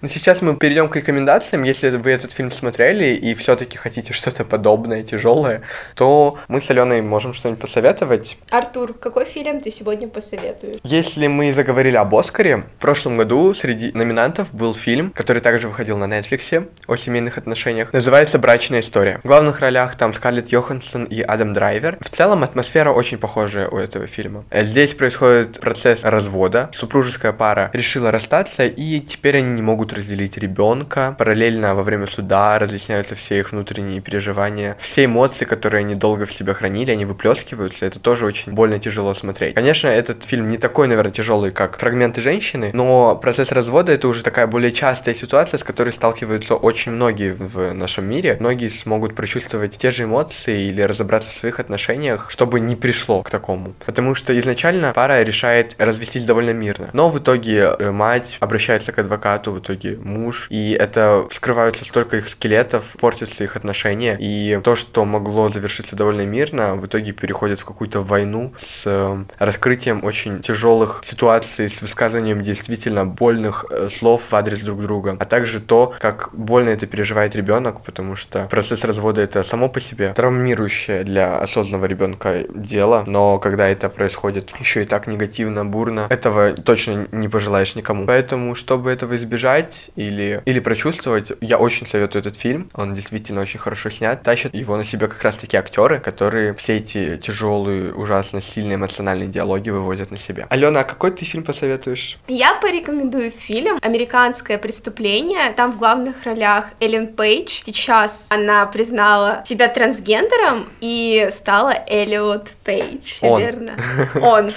Но 0.00 0.06
ну, 0.06 0.08
сейчас 0.08 0.42
мы 0.42 0.56
перейдем 0.56 0.88
к 0.88 0.96
рекомендациям. 0.96 1.64
Если 1.64 1.90
вы 1.90 2.10
этот 2.10 2.32
фильм 2.32 2.52
смотрели 2.52 3.14
и 3.14 3.34
все-таки 3.34 3.76
хотите 3.76 4.12
что-то 4.12 4.44
подобное, 4.44 5.02
тяжелое, 5.02 5.62
то 5.94 6.38
мы 6.46 6.60
с 6.60 6.70
Аленой 6.70 7.02
можем 7.02 7.34
что-нибудь 7.34 7.60
посоветовать. 7.60 8.36
Артур, 8.50 8.94
какой 8.94 9.24
фильм 9.24 9.60
ты 9.60 9.70
сегодня 9.70 10.06
посоветуешь? 10.08 10.78
Если 10.84 11.26
мы 11.26 11.52
заговорили 11.52 11.96
об 11.96 12.14
Оскаре, 12.14 12.58
в 12.58 12.80
прошлом 12.80 13.16
году 13.16 13.54
среди 13.54 13.90
номинантов 13.92 14.54
был 14.54 14.74
фильм, 14.74 15.10
который 15.10 15.42
также 15.42 15.68
выходил 15.68 15.98
на 15.98 16.04
Netflix 16.04 16.68
о 16.86 16.96
семейных 16.96 17.36
отношениях. 17.38 17.92
Называется 17.92 18.38
«Брачная 18.38 18.80
история». 18.80 19.20
В 19.24 19.26
главных 19.26 19.60
ролях 19.60 19.96
там 19.96 20.14
Скарлетт 20.14 20.48
Йоханссон 20.48 21.04
и 21.04 21.20
Адам 21.20 21.52
Драйвер. 21.52 21.98
В 22.00 22.08
целом 22.08 22.44
атмосфера 22.44 22.90
очень 22.90 23.18
похожая 23.18 23.68
у 23.68 23.78
этого 23.78 24.06
фильма. 24.06 24.44
Здесь 24.52 24.94
происходит 24.94 25.60
процесс 25.60 26.04
развода. 26.04 26.70
Супружеская 26.72 27.32
пара 27.32 27.70
решила 27.72 28.10
расстаться, 28.10 28.66
и 28.66 29.00
теперь 29.00 29.38
они 29.38 29.50
не 29.50 29.62
могут 29.62 29.87
могут 29.88 29.92
разделить 29.92 30.36
ребенка. 30.38 31.14
Параллельно 31.18 31.74
во 31.74 31.82
время 31.82 32.06
суда 32.06 32.58
разъясняются 32.58 33.14
все 33.14 33.38
их 33.38 33.52
внутренние 33.52 34.00
переживания. 34.00 34.76
Все 34.78 35.04
эмоции, 35.04 35.44
которые 35.44 35.80
они 35.80 35.94
долго 35.94 36.26
в 36.26 36.32
себе 36.32 36.54
хранили, 36.54 36.90
они 36.90 37.04
выплескиваются. 37.04 37.86
Это 37.86 37.98
тоже 37.98 38.26
очень 38.26 38.52
больно 38.52 38.78
тяжело 38.78 39.14
смотреть. 39.14 39.54
Конечно, 39.54 39.88
этот 39.88 40.24
фильм 40.24 40.50
не 40.50 40.58
такой, 40.58 40.88
наверное, 40.88 41.12
тяжелый, 41.12 41.50
как 41.52 41.78
фрагменты 41.78 42.20
женщины, 42.20 42.70
но 42.74 43.16
процесс 43.16 43.52
развода 43.52 43.92
это 43.92 44.08
уже 44.08 44.22
такая 44.22 44.46
более 44.46 44.72
частая 44.72 45.14
ситуация, 45.14 45.58
с 45.58 45.64
которой 45.64 45.92
сталкиваются 45.92 46.54
очень 46.54 46.92
многие 46.92 47.32
в 47.32 47.72
нашем 47.72 48.04
мире. 48.04 48.36
Многие 48.40 48.68
смогут 48.68 49.14
прочувствовать 49.14 49.78
те 49.78 49.90
же 49.90 50.04
эмоции 50.04 50.68
или 50.68 50.82
разобраться 50.82 51.30
в 51.30 51.36
своих 51.36 51.60
отношениях, 51.60 52.30
чтобы 52.30 52.60
не 52.60 52.76
пришло 52.76 53.22
к 53.22 53.30
такому. 53.30 53.74
Потому 53.86 54.14
что 54.14 54.38
изначально 54.38 54.92
пара 54.92 55.22
решает 55.22 55.74
развестись 55.78 56.24
довольно 56.24 56.50
мирно. 56.50 56.90
Но 56.92 57.08
в 57.08 57.18
итоге 57.18 57.74
э, 57.78 57.90
мать 57.90 58.36
обращается 58.40 58.92
к 58.92 58.98
адвокату, 58.98 59.52
в 59.52 59.58
итоге 59.60 59.77
муж, 59.86 60.46
и 60.50 60.72
это 60.72 61.26
вскрываются 61.30 61.84
столько 61.84 62.18
их 62.18 62.28
скелетов, 62.28 62.96
портятся 63.00 63.44
их 63.44 63.56
отношения, 63.56 64.16
и 64.20 64.60
то, 64.62 64.76
что 64.76 65.04
могло 65.04 65.50
завершиться 65.50 65.96
довольно 65.96 66.26
мирно, 66.26 66.74
в 66.76 66.86
итоге 66.86 67.12
переходит 67.12 67.60
в 67.60 67.64
какую-то 67.64 68.00
войну 68.00 68.52
с 68.56 68.82
э, 68.86 69.24
раскрытием 69.38 70.04
очень 70.04 70.40
тяжелых 70.40 71.02
ситуаций, 71.06 71.68
с 71.68 71.82
высказыванием 71.82 72.42
действительно 72.42 73.04
больных 73.04 73.64
э, 73.70 73.88
слов 73.96 74.22
в 74.30 74.34
адрес 74.34 74.60
друг 74.60 74.82
друга, 74.82 75.16
а 75.18 75.24
также 75.24 75.60
то, 75.60 75.94
как 76.00 76.30
больно 76.32 76.70
это 76.70 76.86
переживает 76.86 77.34
ребенок, 77.36 77.82
потому 77.82 78.16
что 78.16 78.46
процесс 78.50 78.84
развода 78.84 79.20
это 79.20 79.44
само 79.44 79.68
по 79.68 79.80
себе 79.80 80.12
травмирующее 80.14 81.04
для 81.04 81.38
осознанного 81.38 81.86
ребенка 81.86 82.44
дело, 82.54 83.04
но 83.06 83.38
когда 83.38 83.68
это 83.68 83.88
происходит 83.88 84.52
еще 84.60 84.82
и 84.82 84.84
так 84.84 85.06
негативно, 85.06 85.64
бурно, 85.64 86.06
этого 86.08 86.54
точно 86.54 87.08
не 87.12 87.28
пожелаешь 87.28 87.74
никому. 87.74 88.06
Поэтому, 88.06 88.54
чтобы 88.54 88.90
этого 88.90 89.16
избежать 89.16 89.67
или, 89.96 90.42
или 90.44 90.60
прочувствовать, 90.60 91.32
я 91.40 91.58
очень 91.58 91.86
советую 91.86 92.20
этот 92.20 92.36
фильм. 92.36 92.70
Он 92.74 92.94
действительно 92.94 93.40
очень 93.40 93.58
хорошо 93.58 93.90
снят. 93.90 94.22
Тащат 94.22 94.54
его 94.54 94.76
на 94.76 94.84
себя 94.84 95.08
как 95.08 95.22
раз-таки 95.22 95.56
актеры, 95.56 96.00
которые 96.00 96.54
все 96.54 96.76
эти 96.76 97.16
тяжелые, 97.16 97.92
ужасно 97.92 98.40
сильные 98.40 98.76
эмоциональные 98.76 99.28
диалоги 99.28 99.70
выводят 99.70 100.10
на 100.10 100.18
себя. 100.18 100.46
Алена, 100.50 100.80
а 100.80 100.84
какой 100.84 101.10
ты 101.10 101.24
фильм 101.24 101.44
посоветуешь? 101.44 102.18
Я 102.28 102.54
порекомендую 102.54 103.30
фильм 103.30 103.78
«Американское 103.82 104.58
преступление». 104.58 105.52
Там 105.52 105.72
в 105.72 105.78
главных 105.78 106.24
ролях 106.24 106.66
Эллен 106.80 107.08
Пейдж. 107.08 107.62
Сейчас 107.66 108.26
она 108.30 108.66
признала 108.66 109.44
себя 109.48 109.68
трансгендером 109.68 110.68
и 110.80 111.28
стала 111.32 111.74
Эллиот 111.86 112.48
Пейдж. 112.64 113.18
Он. 113.22 113.40
Верно? 113.40 113.72
Он. 114.20 114.52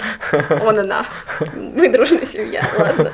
Он, 0.62 0.78
она. 0.78 1.06
Мы 1.56 1.88
дружная 1.88 2.26
семья, 2.26 2.62
ладно. 2.78 3.12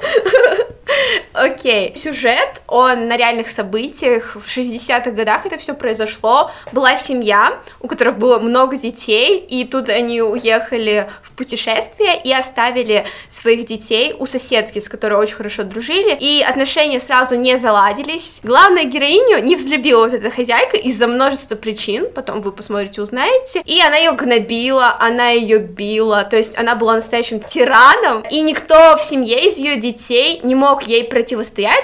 Окей. 1.39 1.95
Сюжет, 1.97 2.61
он 2.67 3.07
на 3.07 3.17
реальных 3.17 3.49
событиях. 3.49 4.35
В 4.35 4.49
60-х 4.49 5.13
годах 5.13 5.47
это 5.47 5.57
все 5.57 5.73
произошло. 5.73 6.51
Была 6.73 6.97
семья, 6.97 7.59
у 7.81 7.87
которых 7.87 8.19
было 8.19 8.41
много 8.41 8.77
детей, 8.77 9.39
и 9.39 9.65
тут 9.65 9.89
они 9.89 10.21
уехали 10.21 11.09
в 11.23 11.31
путешествие 11.37 12.21
и 12.21 12.33
оставили 12.33 13.07
своих 13.29 13.67
детей 13.67 14.17
у 14.19 14.27
соседки, 14.27 14.81
с 14.81 14.89
которой 14.89 15.15
очень 15.15 15.37
хорошо 15.37 15.63
дружили, 15.63 16.17
и 16.19 16.43
отношения 16.43 16.99
сразу 16.99 17.37
не 17.37 17.57
заладились. 17.57 18.41
Главная 18.43 18.85
героиню 18.85 19.45
не 19.45 19.55
взлюбила 19.55 20.07
вот 20.07 20.15
эта 20.15 20.31
хозяйка 20.31 20.77
из-за 20.77 21.07
множества 21.07 21.55
причин, 21.55 22.11
потом 22.13 22.43
вы 22.43 22.51
посмотрите, 22.51 23.01
узнаете, 23.01 23.63
и 23.65 23.81
она 23.81 23.97
ее 23.97 24.13
гнобила, 24.13 24.97
она 24.99 25.29
ее 25.29 25.59
била, 25.59 26.25
то 26.25 26.37
есть 26.37 26.59
она 26.59 26.75
была 26.75 26.97
настоящим 26.97 27.41
тираном, 27.41 28.23
и 28.29 28.41
никто 28.41 28.97
в 28.99 29.03
семье 29.03 29.49
из 29.49 29.59
ее 29.59 29.77
детей 29.77 30.41
не 30.43 30.57
мог 30.57 30.83
ей 30.83 31.05
противостоять, 31.05 31.28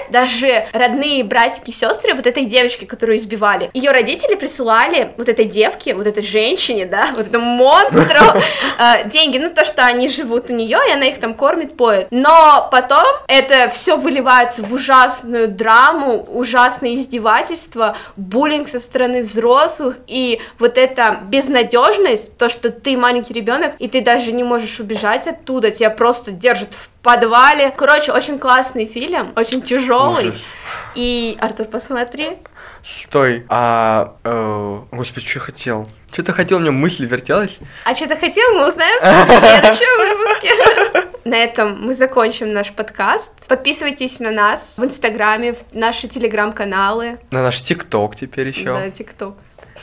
даже 0.09 0.67
родные 0.73 1.23
братики 1.23 1.69
и 1.69 1.73
сестры 1.73 2.13
вот 2.13 2.27
этой 2.27 2.45
девочки, 2.45 2.85
которую 2.85 3.17
избивали. 3.17 3.69
Ее 3.73 3.91
родители 3.91 4.35
присылали 4.35 5.13
вот 5.17 5.29
этой 5.29 5.45
девке, 5.45 5.93
вот 5.95 6.07
этой 6.07 6.23
женщине, 6.23 6.85
да, 6.85 7.09
вот 7.15 7.27
этому 7.27 7.45
монстру 7.45 8.41
э, 8.79 9.09
деньги, 9.09 9.37
ну 9.37 9.49
то, 9.49 9.65
что 9.65 9.85
они 9.85 10.09
живут 10.09 10.49
у 10.49 10.53
нее, 10.53 10.79
и 10.87 10.91
она 10.91 11.05
их 11.05 11.19
там 11.19 11.33
кормит, 11.33 11.77
поет. 11.77 12.07
Но 12.11 12.67
потом 12.71 13.05
это 13.27 13.69
все 13.69 13.97
выливается 13.97 14.63
в 14.63 14.73
ужасную 14.73 15.47
драму, 15.47 16.23
ужасное 16.29 16.95
издевательство, 16.95 17.95
буллинг 18.15 18.67
со 18.67 18.79
стороны 18.79 19.23
взрослых, 19.23 19.97
и 20.07 20.39
вот 20.59 20.77
эта 20.77 21.19
безнадежность, 21.27 22.37
то, 22.37 22.49
что 22.49 22.71
ты 22.71 22.97
маленький 22.97 23.33
ребенок, 23.33 23.73
и 23.79 23.87
ты 23.87 24.01
даже 24.01 24.31
не 24.31 24.43
можешь 24.43 24.79
убежать 24.79 25.27
оттуда, 25.27 25.71
тебя 25.71 25.89
просто 25.89 26.31
держат 26.31 26.73
в 26.73 26.89
подвале. 27.05 27.71
Короче, 27.71 28.11
очень 28.11 28.39
классный 28.39 28.87
фильм, 28.87 29.31
очень 29.35 29.61
тяжелый. 29.61 30.29
Ужас. 30.29 30.51
И, 30.95 31.37
Артур, 31.39 31.67
посмотри. 31.67 32.39
Стой, 32.83 33.45
а... 33.47 34.15
э, 34.23 34.79
господи, 34.91 35.25
что 35.27 35.39
я 35.39 35.45
хотел? 35.45 35.87
Что-то 36.11 36.33
хотел, 36.33 36.57
у 36.57 36.61
меня 36.61 36.71
мысль 36.71 37.05
вертелась. 37.05 37.59
А 37.83 37.95
что 37.95 38.07
ты 38.07 38.15
хотел, 38.15 38.53
мы 38.53 38.67
узнаем 38.67 38.99
в 39.01 39.27
следующем 39.39 40.17
выпуске. 40.17 41.29
На 41.29 41.37
этом 41.37 41.81
мы 41.81 41.93
закончим 41.93 42.53
наш 42.53 42.71
подкаст. 42.71 43.47
Подписывайтесь 43.47 44.19
на 44.19 44.31
нас 44.31 44.75
в 44.77 44.83
Инстаграме, 44.83 45.53
в 45.53 45.73
наши 45.73 46.07
Телеграм-каналы. 46.07 47.19
На 47.31 47.43
наш 47.43 47.61
ТикТок 47.61 48.15
теперь 48.15 48.47
еще. 48.47 48.75
Да, 48.75 48.89
ТикТок. 48.89 49.35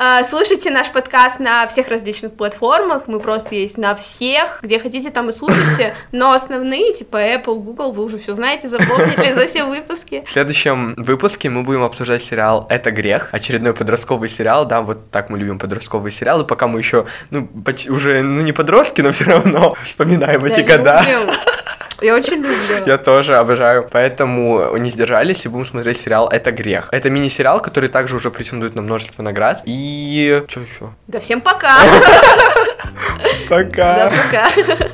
А, 0.00 0.22
Слушайте 0.22 0.70
наш 0.70 0.92
подкаст 0.92 1.40
на 1.40 1.66
всех 1.66 1.88
различных 1.88 2.32
платформах, 2.32 3.08
мы 3.08 3.18
просто 3.18 3.56
есть 3.56 3.76
на 3.78 3.96
всех, 3.96 4.60
где 4.62 4.78
хотите, 4.78 5.10
там 5.10 5.28
и 5.28 5.32
слушайте, 5.32 5.92
но 6.12 6.30
основные, 6.30 6.92
типа 6.92 7.16
Apple, 7.16 7.58
Google, 7.58 7.90
вы 7.90 8.04
уже 8.04 8.18
все 8.20 8.34
знаете, 8.34 8.68
запомнили 8.68 9.32
за 9.34 9.48
все 9.48 9.64
выпуски. 9.64 10.22
В 10.24 10.30
следующем 10.30 10.94
выпуске 10.96 11.50
мы 11.50 11.64
будем 11.64 11.82
обсуждать 11.82 12.22
сериал 12.22 12.64
«Это 12.70 12.92
грех», 12.92 13.30
очередной 13.32 13.74
подростковый 13.74 14.28
сериал, 14.28 14.66
да, 14.66 14.82
вот 14.82 15.10
так 15.10 15.30
мы 15.30 15.38
любим 15.38 15.58
подростковые 15.58 16.12
сериалы, 16.12 16.44
пока 16.44 16.68
мы 16.68 16.78
еще, 16.78 17.06
ну, 17.30 17.48
уже, 17.88 18.22
ну, 18.22 18.40
не 18.42 18.52
подростки, 18.52 19.00
но 19.00 19.10
все 19.10 19.24
равно 19.24 19.74
вспоминаем 19.82 20.44
эти 20.44 20.60
Да, 20.60 20.76
года. 20.76 21.04
Я 22.00 22.14
очень 22.14 22.34
люблю. 22.34 22.86
Я 22.86 22.96
тоже 22.96 23.34
обожаю. 23.34 23.88
Поэтому 23.90 24.76
не 24.76 24.90
сдержались 24.90 25.44
и 25.44 25.48
будем 25.48 25.66
смотреть 25.66 26.00
сериал 26.00 26.28
«Это 26.28 26.52
грех». 26.52 26.88
Это 26.92 27.10
мини-сериал, 27.10 27.60
который 27.60 27.88
также 27.88 28.14
уже 28.14 28.30
претендует 28.30 28.74
на 28.76 28.82
множество 28.82 29.22
наград. 29.22 29.62
И... 29.88 30.44
Что 30.48 30.60
еще? 30.60 30.94
Да 31.06 31.20
всем 31.20 31.40
пока. 31.40 31.78
Пока! 33.48 34.10
Да, 34.10 34.10
пока. 34.10 34.88